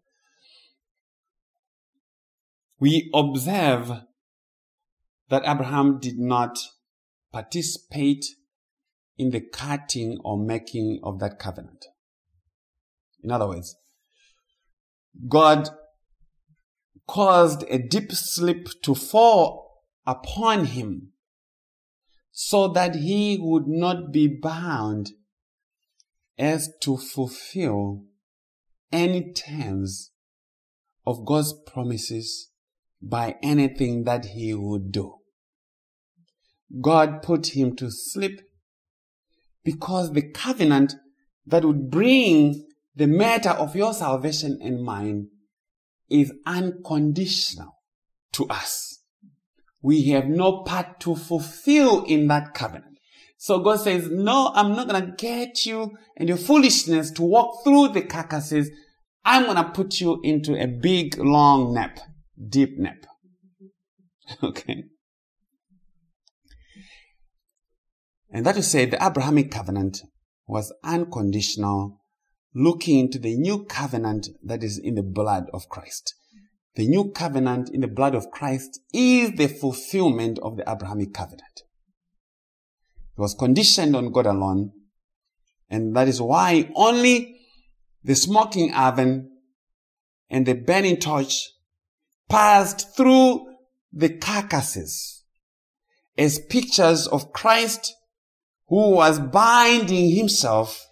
[2.79, 3.91] We observe
[5.29, 6.59] that Abraham did not
[7.33, 8.27] participate
[9.19, 11.87] in the cutting or making of that covenant.
[13.23, 13.77] In other words,
[15.29, 15.71] God
[17.07, 21.13] caused a deep sleep to fall upon him
[22.31, 25.13] so that he would not be bound
[26.39, 28.05] as to fulfill
[28.93, 30.11] any terms
[31.07, 32.51] of God's promises
[33.01, 35.17] by anything that he would do.
[36.81, 38.41] God put him to sleep
[39.65, 40.95] because the covenant
[41.47, 45.29] that would bring the matter of your salvation and mine
[46.09, 47.73] is unconditional
[48.33, 49.01] to us.
[49.83, 52.96] We have no part to fulfill in that covenant.
[53.39, 57.65] So God says, no, I'm not going to get you and your foolishness to walk
[57.65, 58.71] through the carcasses.
[59.25, 61.99] I'm going to put you into a big, long nap,
[62.49, 63.07] deep nap.
[64.43, 64.85] okay.
[68.31, 70.03] And that is say the Abrahamic covenant
[70.47, 72.01] was unconditional
[72.55, 76.15] looking into the new covenant that is in the blood of Christ.
[76.75, 81.63] The new covenant in the blood of Christ is the fulfillment of the Abrahamic covenant.
[83.17, 84.73] It was conditioned on God alone.
[85.71, 87.41] And that is why only
[88.05, 89.31] the smoking oven
[90.29, 91.51] and the burning torch
[92.29, 93.47] passed through
[93.93, 95.25] the carcasses
[96.19, 97.95] as pictures of Christ
[98.69, 100.87] who was binding himself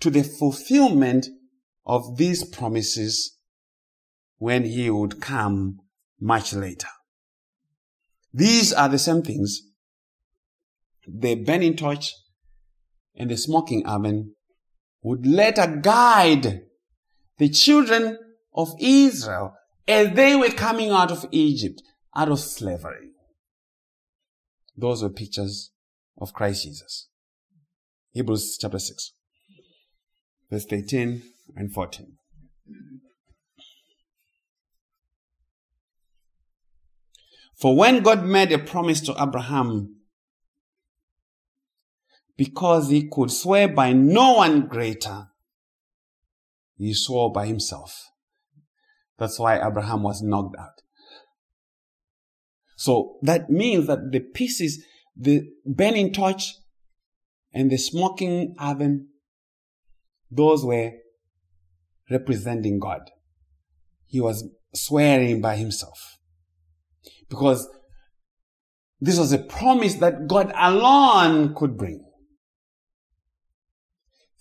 [0.00, 1.28] to the fulfillment
[1.84, 3.36] of these promises
[4.38, 5.80] when he would come
[6.20, 6.88] much later.
[8.32, 9.62] These are the same things.
[11.06, 12.12] The burning torch
[13.14, 14.34] and the smoking oven
[15.02, 16.62] would later guide
[17.38, 18.18] the children
[18.54, 19.54] of Israel
[19.86, 21.82] as they were coming out of Egypt,
[22.14, 23.10] out of slavery.
[24.76, 25.70] Those were pictures
[26.18, 27.08] of Christ Jesus.
[28.12, 29.12] Hebrews chapter 6
[30.50, 31.22] verse 13
[31.56, 32.12] and 14.
[37.58, 39.96] For when God made a promise to Abraham,
[42.36, 45.28] because he could swear by no one greater,
[46.76, 48.10] he swore by himself.
[49.18, 50.82] That's why Abraham was knocked out.
[52.76, 54.84] So that means that the pieces,
[55.16, 56.56] the burning torch
[57.52, 59.08] and the smoking oven
[60.30, 60.92] those were
[62.10, 63.10] representing God.
[64.06, 66.18] He was swearing by himself.
[67.28, 67.68] Because
[69.00, 72.04] this was a promise that God alone could bring.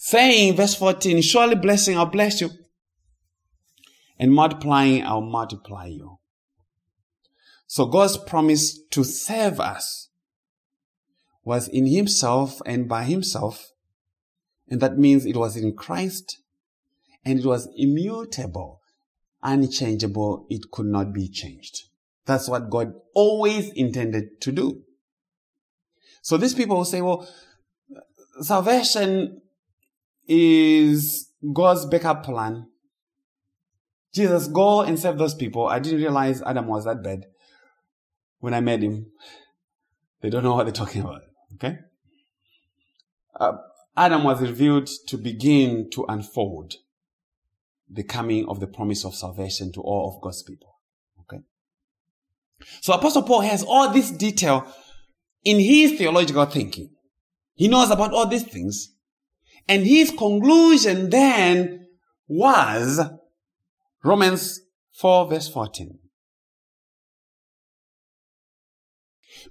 [0.07, 2.51] Saying, verse 14, surely blessing, I'll bless you.
[4.19, 6.19] And multiplying, I'll multiply you.
[7.65, 10.09] So God's promise to save us
[11.43, 13.71] was in himself and by himself
[14.69, 16.37] and that means it was in Christ
[17.25, 18.81] and it was immutable,
[19.41, 20.45] unchangeable.
[20.51, 21.85] It could not be changed.
[22.27, 24.83] That's what God always intended to do.
[26.21, 27.27] So these people will say, well,
[28.41, 29.41] salvation
[30.27, 32.67] is God's backup plan.
[34.13, 35.67] Jesus, go and save those people.
[35.67, 37.25] I didn't realize Adam was that bad
[38.39, 39.07] when I met him.
[40.21, 41.21] They don't know what they're talking about.
[41.55, 41.77] Okay?
[43.39, 43.53] Uh,
[43.97, 46.75] Adam was revealed to begin to unfold
[47.89, 50.79] the coming of the promise of salvation to all of God's people.
[51.21, 51.43] Okay.
[52.81, 54.65] So Apostle Paul has all this detail
[55.43, 56.89] in his theological thinking.
[57.53, 58.94] He knows about all these things.
[59.67, 61.87] And his conclusion then
[62.27, 63.01] was
[64.03, 64.61] Romans
[64.93, 65.99] 4 verse 14.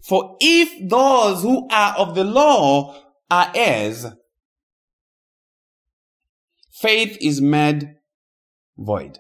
[0.03, 3.01] For if those who are of the law
[3.31, 4.07] are heirs,
[6.71, 7.97] faith is made
[8.77, 9.19] void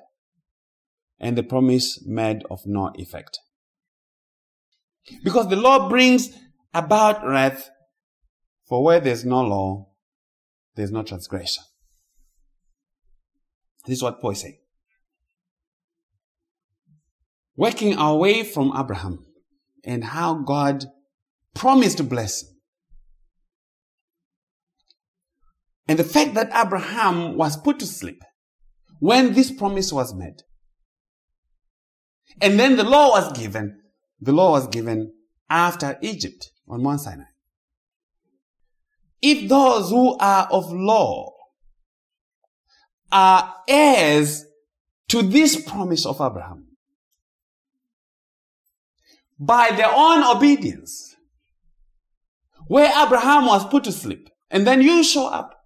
[1.19, 3.39] and the promise made of no effect.
[5.23, 6.31] Because the law brings
[6.73, 7.71] about wrath,
[8.67, 9.89] for where there's no law,
[10.77, 11.63] there's no transgression.
[13.87, 14.59] This is what Paul is saying.
[17.57, 19.25] Working our way from Abraham
[19.85, 20.85] and how God
[21.55, 22.49] promised to bless him.
[25.87, 28.23] And the fact that Abraham was put to sleep
[29.01, 30.37] when this promise was made.
[32.41, 33.79] And then the law was given.
[34.21, 35.13] The law was given
[35.51, 37.25] after Egypt on Mount Sinai.
[39.27, 41.33] If those who are of law
[43.11, 44.45] are heirs
[45.09, 46.67] to this promise of Abraham
[49.41, 51.17] by their own obedience,
[52.67, 55.59] where Abraham was put to sleep, and then you show up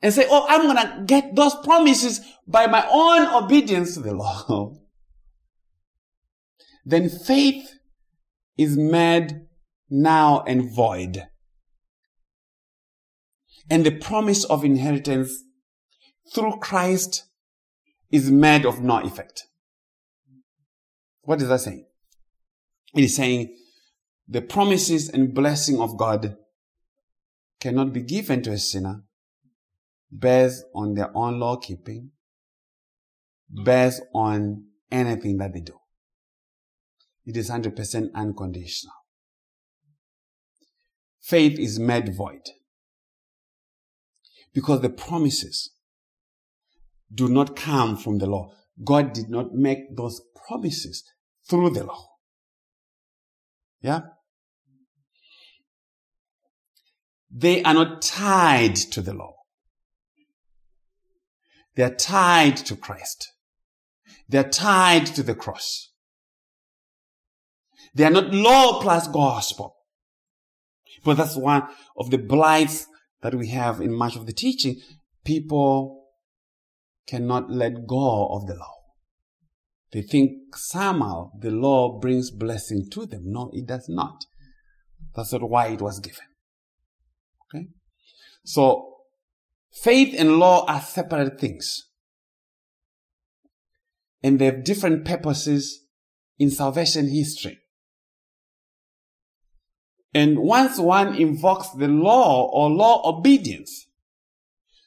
[0.00, 4.14] and say, Oh, I'm going to get those promises by my own obedience to the
[4.14, 4.72] law.
[6.86, 7.74] then faith
[8.56, 9.42] is made
[9.90, 11.26] now and void.
[13.70, 15.44] And the promise of inheritance
[16.34, 17.24] through Christ
[18.10, 19.44] is made of no effect.
[21.22, 21.86] What is that saying?
[22.94, 23.56] It is saying
[24.28, 26.36] the promises and blessing of God
[27.60, 29.04] cannot be given to a sinner
[30.16, 32.10] based on their own law keeping,
[33.64, 35.78] based on anything that they do.
[37.24, 38.94] It is 100% unconditional.
[41.20, 42.42] Faith is made void
[44.54, 45.70] because the promises
[47.12, 48.52] do not come from the law.
[48.82, 51.04] God did not make those promises
[51.48, 52.08] through the law.
[53.80, 54.00] Yeah?
[57.30, 59.34] They are not tied to the law.
[61.74, 63.32] They are tied to Christ.
[64.28, 65.90] They are tied to the cross.
[67.94, 69.76] They are not law plus gospel.
[71.04, 71.66] But that's one
[71.96, 72.86] of the blights
[73.22, 74.80] that we have in much of the teaching.
[75.24, 76.06] People
[77.06, 78.74] cannot let go of the law.
[79.92, 83.22] They think somehow the law brings blessing to them.
[83.26, 84.24] No, it does not.
[85.14, 86.24] That's not why it was given.
[87.54, 87.66] Okay?
[88.44, 88.92] So
[89.72, 91.88] Faith and law are separate things.
[94.22, 95.86] And they have different purposes
[96.38, 97.58] in salvation history.
[100.14, 103.86] And once one invokes the law or law obedience,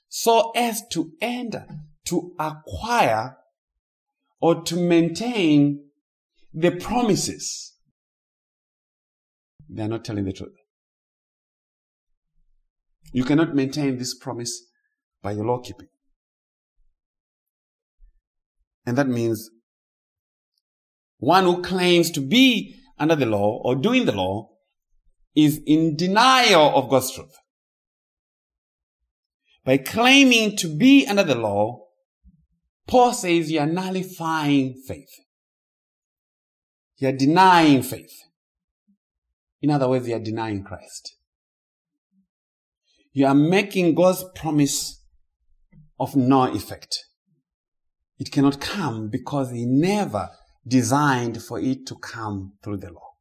[0.08, 1.66] so as to enter,
[2.06, 3.38] to acquire,
[4.40, 5.86] or to maintain
[6.54, 7.74] the promises,
[9.68, 10.54] they are not telling the truth.
[13.12, 14.62] You cannot maintain this promise
[15.24, 15.88] by your law keeping.
[18.86, 19.50] And that means
[21.18, 24.50] one who claims to be under the law or doing the law
[25.36, 27.36] is in denial of God's truth.
[29.66, 31.86] By claiming to be under the law,
[32.88, 35.10] Paul says you are nullifying faith.
[36.98, 38.14] You are denying faith.
[39.62, 41.16] In other words, you are denying Christ.
[43.12, 45.02] You are making God's promise
[45.99, 47.06] of no effect.
[48.20, 50.30] It cannot come because he never
[50.68, 53.15] designed for it to come through the law.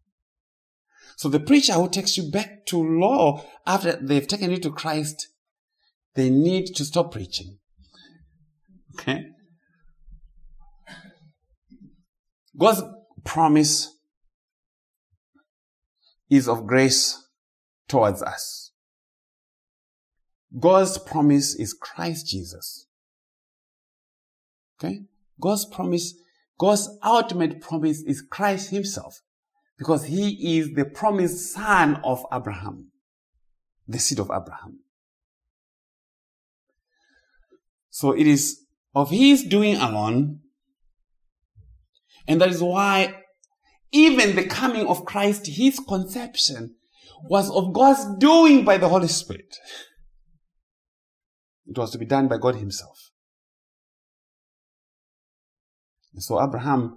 [1.16, 5.28] So the preacher who takes you back to law after they've taken you to Christ,
[6.14, 7.58] they need to stop preaching.
[8.94, 9.26] Okay?
[12.56, 12.82] God's
[13.24, 13.90] promise
[16.30, 17.22] is of grace
[17.88, 18.72] towards us.
[20.58, 22.86] God's promise is Christ Jesus.
[24.78, 25.02] Okay?
[25.40, 26.14] God's promise,
[26.58, 29.20] God's ultimate promise is Christ himself
[29.78, 32.90] because he is the promised son of Abraham,
[33.86, 34.80] the seed of Abraham.
[37.90, 38.60] So it is
[38.94, 40.40] of his doing alone.
[42.26, 43.22] And that is why
[43.92, 46.74] even the coming of Christ, his conception
[47.28, 49.56] was of God's doing by the Holy Spirit.
[51.66, 53.10] It was to be done by God Himself.
[56.12, 56.96] And so Abraham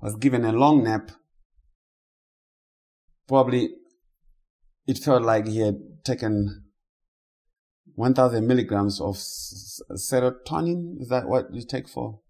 [0.00, 1.10] was given a long nap.
[3.30, 3.70] Probably
[4.88, 6.64] it felt like he had taken
[7.94, 11.00] 1000 milligrams of serotonin.
[11.00, 12.22] Is that what you take for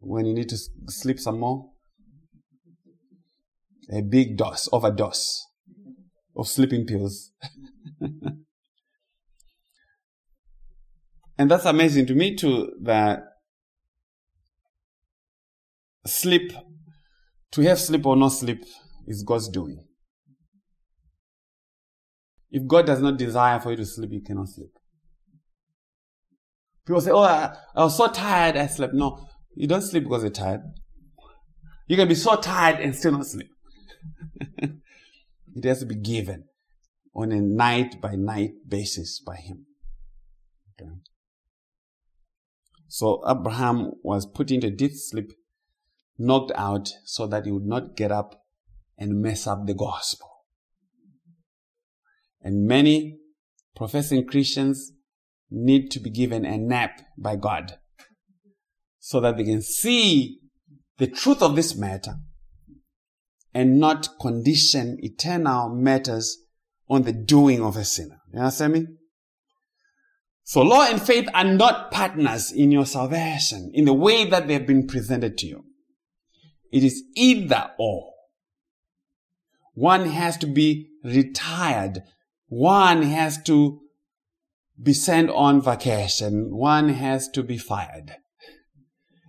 [0.00, 0.56] when you need to
[0.88, 1.72] sleep some more?
[3.92, 5.46] a big dose, overdose
[6.34, 7.32] of sleeping pills.
[11.38, 13.24] and that's amazing to me too, that
[16.06, 16.52] sleep,
[17.52, 18.64] to have sleep or not sleep
[19.06, 19.84] is God's doing.
[22.50, 24.70] If God does not desire for you to sleep, you cannot sleep.
[26.86, 28.94] People say, Oh, I, I was so tired, I slept.
[28.94, 30.62] No, you don't sleep because you're tired.
[31.88, 33.48] You can be so tired and still not sleep.
[34.58, 36.44] it has to be given
[37.14, 39.66] on a night by night basis by Him.
[40.80, 40.90] Okay.
[42.88, 45.32] So Abraham was put into deep sleep,
[46.18, 48.45] knocked out so that he would not get up
[48.98, 50.28] and mess up the gospel.
[52.40, 53.18] And many
[53.74, 54.92] professing Christians
[55.50, 57.78] need to be given a nap by God
[58.98, 60.40] so that they can see
[60.98, 62.16] the truth of this matter
[63.52, 66.38] and not condition eternal matters
[66.88, 68.20] on the doing of a sinner.
[68.32, 68.86] You understand me?
[70.44, 74.66] So law and faith are not partners in your salvation in the way that they've
[74.66, 75.64] been presented to you.
[76.72, 78.12] It is either or.
[79.76, 82.02] One has to be retired.
[82.48, 83.82] One has to
[84.82, 86.56] be sent on vacation.
[86.56, 88.16] One has to be fired.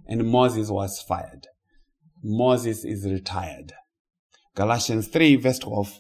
[0.08, 1.48] And Moses was fired.
[2.24, 3.74] Moses is retired.
[4.56, 6.00] Galatians 3 verse 12.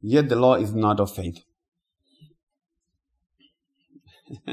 [0.00, 1.38] Yet the law is not of faith.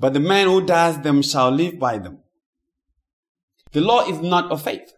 [0.00, 2.18] but the man who does them shall live by them.
[3.72, 4.92] The law is not of faith.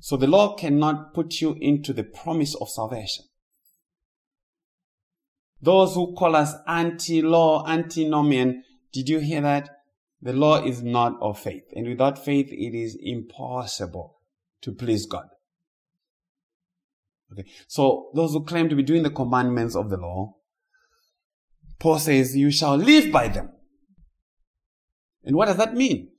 [0.00, 3.24] So the law cannot put you into the promise of salvation.
[5.60, 9.68] Those who call us anti-law, antinomian, did you hear that?
[10.20, 11.64] The law is not of faith.
[11.74, 14.20] And without faith, it is impossible
[14.62, 15.26] to please God.
[17.32, 17.48] Okay.
[17.66, 20.34] So those who claim to be doing the commandments of the law,
[21.78, 23.50] Paul says, you shall live by them.
[25.24, 26.10] And what does that mean?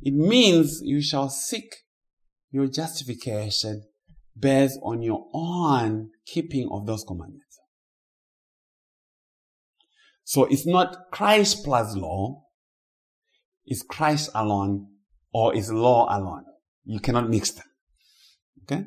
[0.00, 1.74] It means you shall seek
[2.50, 3.84] your justification
[4.38, 7.44] based on your own keeping of those commandments.
[10.24, 12.44] So it's not Christ plus law,
[13.64, 14.88] it's Christ alone
[15.32, 16.44] or it's law alone.
[16.84, 17.64] You cannot mix them.
[18.64, 18.84] Okay?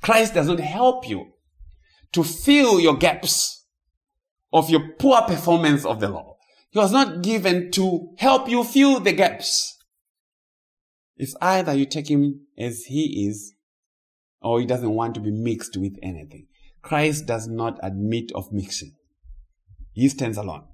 [0.00, 1.32] Christ does not help you
[2.12, 3.66] to fill your gaps
[4.52, 6.36] of your poor performance of the law.
[6.70, 9.76] He was not given to help you fill the gaps.
[11.16, 13.54] It's either you take him as he is,
[14.40, 16.46] or he doesn't want to be mixed with anything.
[16.80, 18.92] Christ does not admit of mixing.
[19.92, 20.64] He stands alone.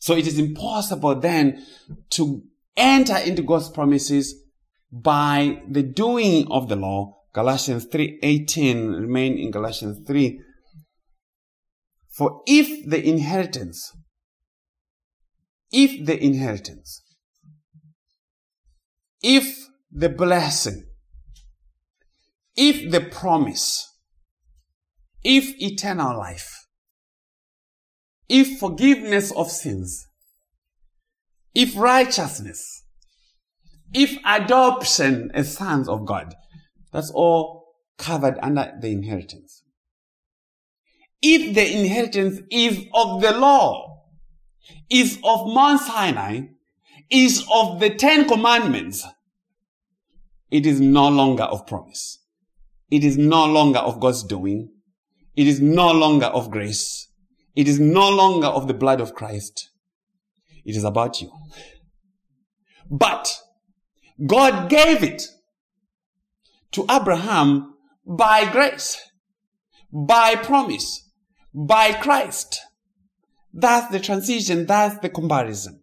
[0.00, 1.64] So it is impossible then
[2.10, 2.42] to
[2.76, 4.34] enter into God's promises
[4.90, 7.18] by the doing of the law.
[7.32, 10.40] Galatians 3:18 remain in Galatians 3
[12.08, 13.92] for if the inheritance
[15.72, 17.02] if the inheritance
[19.22, 20.86] if the blessing,
[22.56, 23.86] if the promise,
[25.22, 26.66] if eternal life,
[28.28, 30.06] if forgiveness of sins,
[31.54, 32.84] if righteousness,
[33.92, 36.34] if adoption as sons of God,
[36.92, 39.62] that's all covered under the inheritance.
[41.20, 43.99] If the inheritance is of the law,
[44.90, 46.40] is of Mount Sinai,
[47.10, 49.06] is of the Ten Commandments,
[50.50, 52.18] it is no longer of promise.
[52.90, 54.70] It is no longer of God's doing.
[55.36, 57.08] It is no longer of grace.
[57.54, 59.70] It is no longer of the blood of Christ.
[60.64, 61.30] It is about you.
[62.90, 63.32] But
[64.26, 65.22] God gave it
[66.72, 67.74] to Abraham
[68.04, 69.00] by grace,
[69.92, 71.08] by promise,
[71.54, 72.60] by Christ.
[73.52, 74.66] That's the transition.
[74.66, 75.82] That's the comparison.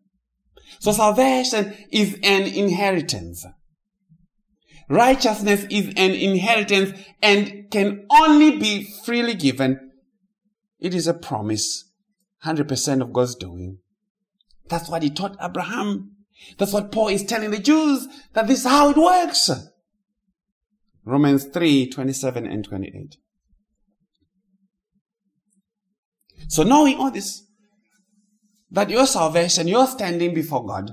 [0.80, 3.46] So salvation is an inheritance.
[4.90, 9.92] Righteousness is an inheritance and can only be freely given.
[10.80, 11.92] It is a promise.
[12.46, 13.80] 100% of God's doing.
[14.70, 16.12] That's what he taught Abraham.
[16.58, 19.50] That's what Paul is telling the Jews, that this is how it works.
[21.04, 23.18] Romans 3, 27 and 28.
[26.48, 27.47] So knowing all this,
[28.72, 30.92] that your salvation, your standing before God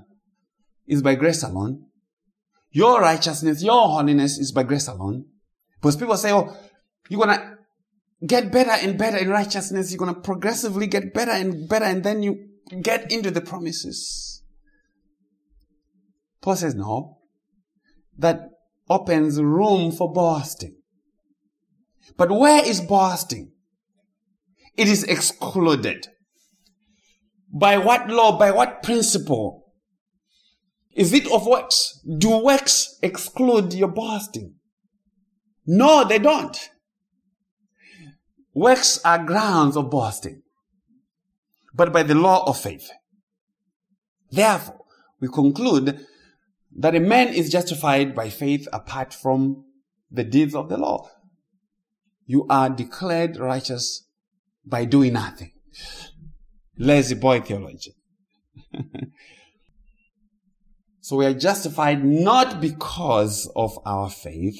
[0.86, 1.86] is by grace alone.
[2.70, 5.26] Your righteousness, your holiness is by grace alone.
[5.80, 6.56] Because people say, oh,
[7.09, 7.59] you're gonna
[8.26, 9.90] get better and better in righteousness.
[9.90, 12.48] You're gonna progressively get better and better and then you
[12.82, 14.42] get into the promises.
[16.40, 17.18] Paul says no.
[18.18, 18.51] That
[18.88, 20.76] opens room for boasting.
[22.16, 23.52] But where is boasting?
[24.76, 26.09] It is excluded.
[27.55, 28.36] By what law?
[28.36, 29.72] By what principle?
[30.93, 32.01] Is it of works?
[32.18, 34.56] Do works exclude your boasting?
[35.66, 36.56] No, they don't.
[38.55, 40.43] Works are grounds of boasting,
[41.72, 42.90] but by the law of faith.
[44.31, 44.85] Therefore,
[45.20, 46.06] we conclude
[46.76, 49.64] that a man is justified by faith apart from
[50.10, 51.09] the deeds of the law.
[52.26, 54.09] You are declared righteous
[54.64, 55.52] by doing nothing.
[56.76, 57.94] Lazy boy theology.
[61.01, 64.59] so we are justified not because of our faith.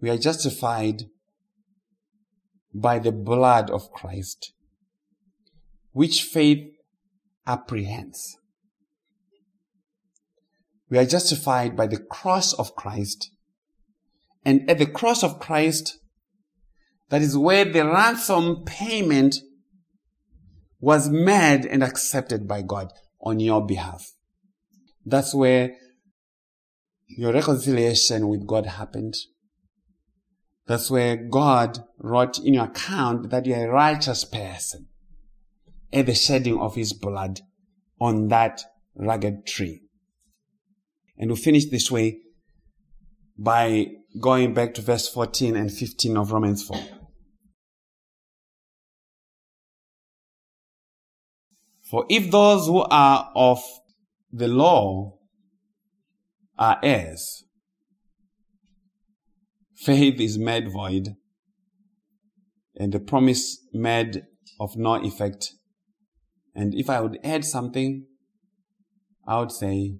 [0.00, 1.04] We are justified
[2.72, 4.52] by the blood of Christ,
[5.92, 6.68] which faith
[7.46, 8.36] apprehends.
[10.90, 13.30] We are justified by the cross of Christ.
[14.44, 15.98] And at the cross of Christ,
[17.08, 19.36] that is where the ransom payment
[20.84, 24.12] was made and accepted by God on your behalf.
[25.06, 25.76] That's where
[27.08, 29.14] your reconciliation with God happened.
[30.66, 34.88] That's where God wrote in your account that you're a righteous person
[35.90, 37.40] at the shedding of his blood
[37.98, 38.62] on that
[38.94, 39.80] rugged tree.
[41.16, 42.18] And we finish this way
[43.38, 43.86] by
[44.20, 46.76] going back to verse 14 and 15 of Romans 4.
[51.90, 53.62] For if those who are of
[54.32, 55.18] the law
[56.58, 57.44] are heirs,
[59.76, 61.14] faith is made void,
[62.76, 64.22] and the promise made
[64.58, 65.52] of no effect.
[66.54, 68.06] And if I would add something,
[69.26, 69.96] I would say,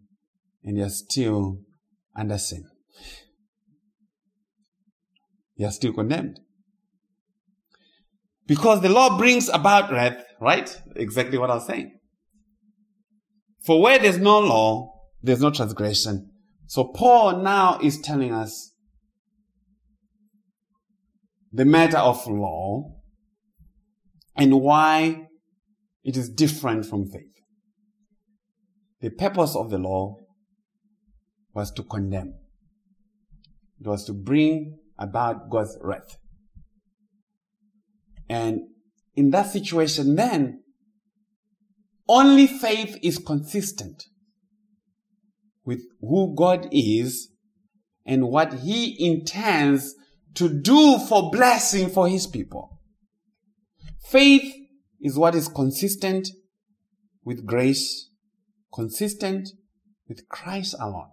[0.63, 1.59] and you're still
[2.17, 2.65] under sin.
[5.57, 6.41] You're still condemned.
[8.47, 10.81] Because the law brings about wrath, right?
[10.95, 11.99] Exactly what I was saying.
[13.65, 14.93] For where there's no law,
[15.23, 16.31] there's no transgression.
[16.67, 18.73] So Paul now is telling us
[21.53, 22.93] the matter of law
[24.37, 25.29] and why
[26.03, 27.23] it is different from faith.
[29.01, 30.17] The purpose of the law
[31.55, 32.35] was to condemn.
[33.81, 36.19] It was to bring about God's wrath.
[38.29, 38.61] And
[39.15, 40.63] in that situation, then,
[42.09, 44.05] only faith is consistent
[45.65, 47.31] with who God is
[48.05, 49.95] and what He intends
[50.35, 52.81] to do for blessing for his people.
[54.09, 54.55] Faith
[55.01, 56.29] is what is consistent
[57.25, 58.11] with grace,
[58.73, 59.49] consistent
[60.09, 61.11] with Christ alone.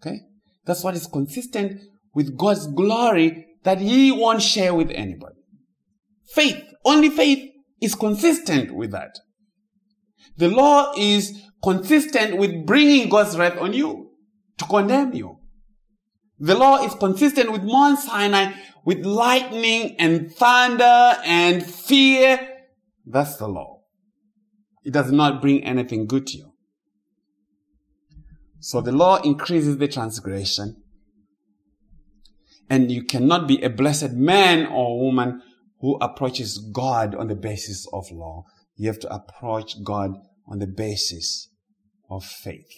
[0.00, 0.20] Okay?
[0.64, 1.80] That's what is consistent
[2.14, 5.40] with God's glory that he won't share with anybody.
[6.32, 9.18] Faith, only faith is consistent with that.
[10.36, 14.10] The law is consistent with bringing God's wrath on you
[14.58, 15.38] to condemn you.
[16.38, 18.52] The law is consistent with Mount Sinai,
[18.84, 22.38] with lightning and thunder and fear.
[23.06, 23.82] That's the law.
[24.84, 26.52] It does not bring anything good to you.
[28.60, 30.82] So the law increases the transgression.
[32.68, 35.42] And you cannot be a blessed man or woman
[35.84, 38.44] who approaches God on the basis of law.
[38.74, 40.12] You have to approach God
[40.48, 41.50] on the basis
[42.08, 42.70] of faith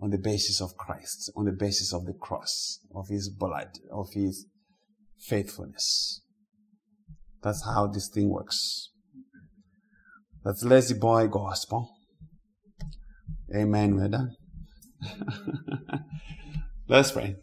[0.00, 4.08] on the basis of Christ, on the basis of the cross, of his blood, of
[4.12, 4.46] his
[5.18, 6.20] faithfulness.
[7.42, 8.90] That's how this thing works.
[10.44, 11.90] That's lazy boy gospel.
[13.54, 13.96] Amen.
[13.96, 14.36] We're done.
[16.88, 17.36] Let's pray.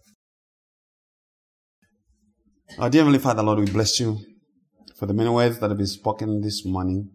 [2.77, 4.19] Our dear Heavenly Father, Lord, we bless you
[5.01, 7.09] for the many words that have been spoken this morning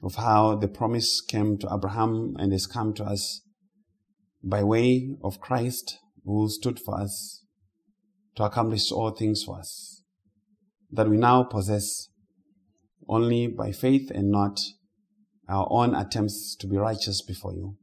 [0.00, 3.42] of how the promise came to Abraham and has come to us
[4.44, 7.44] by way of Christ who stood for us
[8.36, 10.04] to accomplish all things for us
[10.92, 12.10] that we now possess
[13.08, 14.60] only by faith and not
[15.48, 17.74] our own attempts to be righteous before you.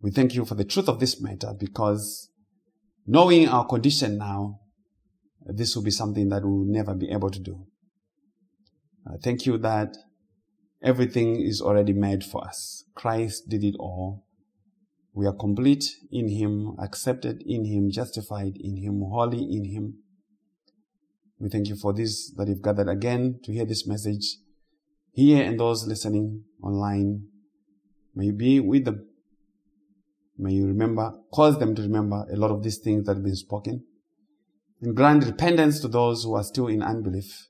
[0.00, 2.30] We thank you for the truth of this matter because
[3.04, 4.60] knowing our condition now,
[5.46, 7.66] this will be something that we will never be able to do.
[9.08, 9.96] Uh, thank you that
[10.82, 12.84] Everything is already made for us.
[12.94, 14.24] Christ did it all.
[15.14, 19.94] We are complete in Him, accepted in Him, justified in Him, holy in Him.
[21.38, 24.36] We thank you for this, that you've gathered again to hear this message
[25.12, 27.26] here and those listening online.
[28.14, 29.06] May you be with them.
[30.38, 33.36] May you remember, cause them to remember a lot of these things that have been
[33.36, 33.84] spoken.
[34.82, 37.48] And grant repentance to those who are still in unbelief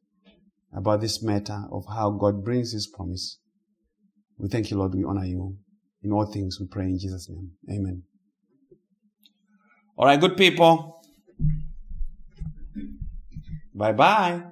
[0.73, 3.39] about this matter of how God brings His promise.
[4.39, 4.95] We thank you, Lord.
[4.95, 5.57] We honor you.
[6.03, 7.53] In all things, we pray in Jesus' name.
[7.71, 8.03] Amen.
[9.97, 11.03] All right, good people.
[13.75, 14.43] Bye bye.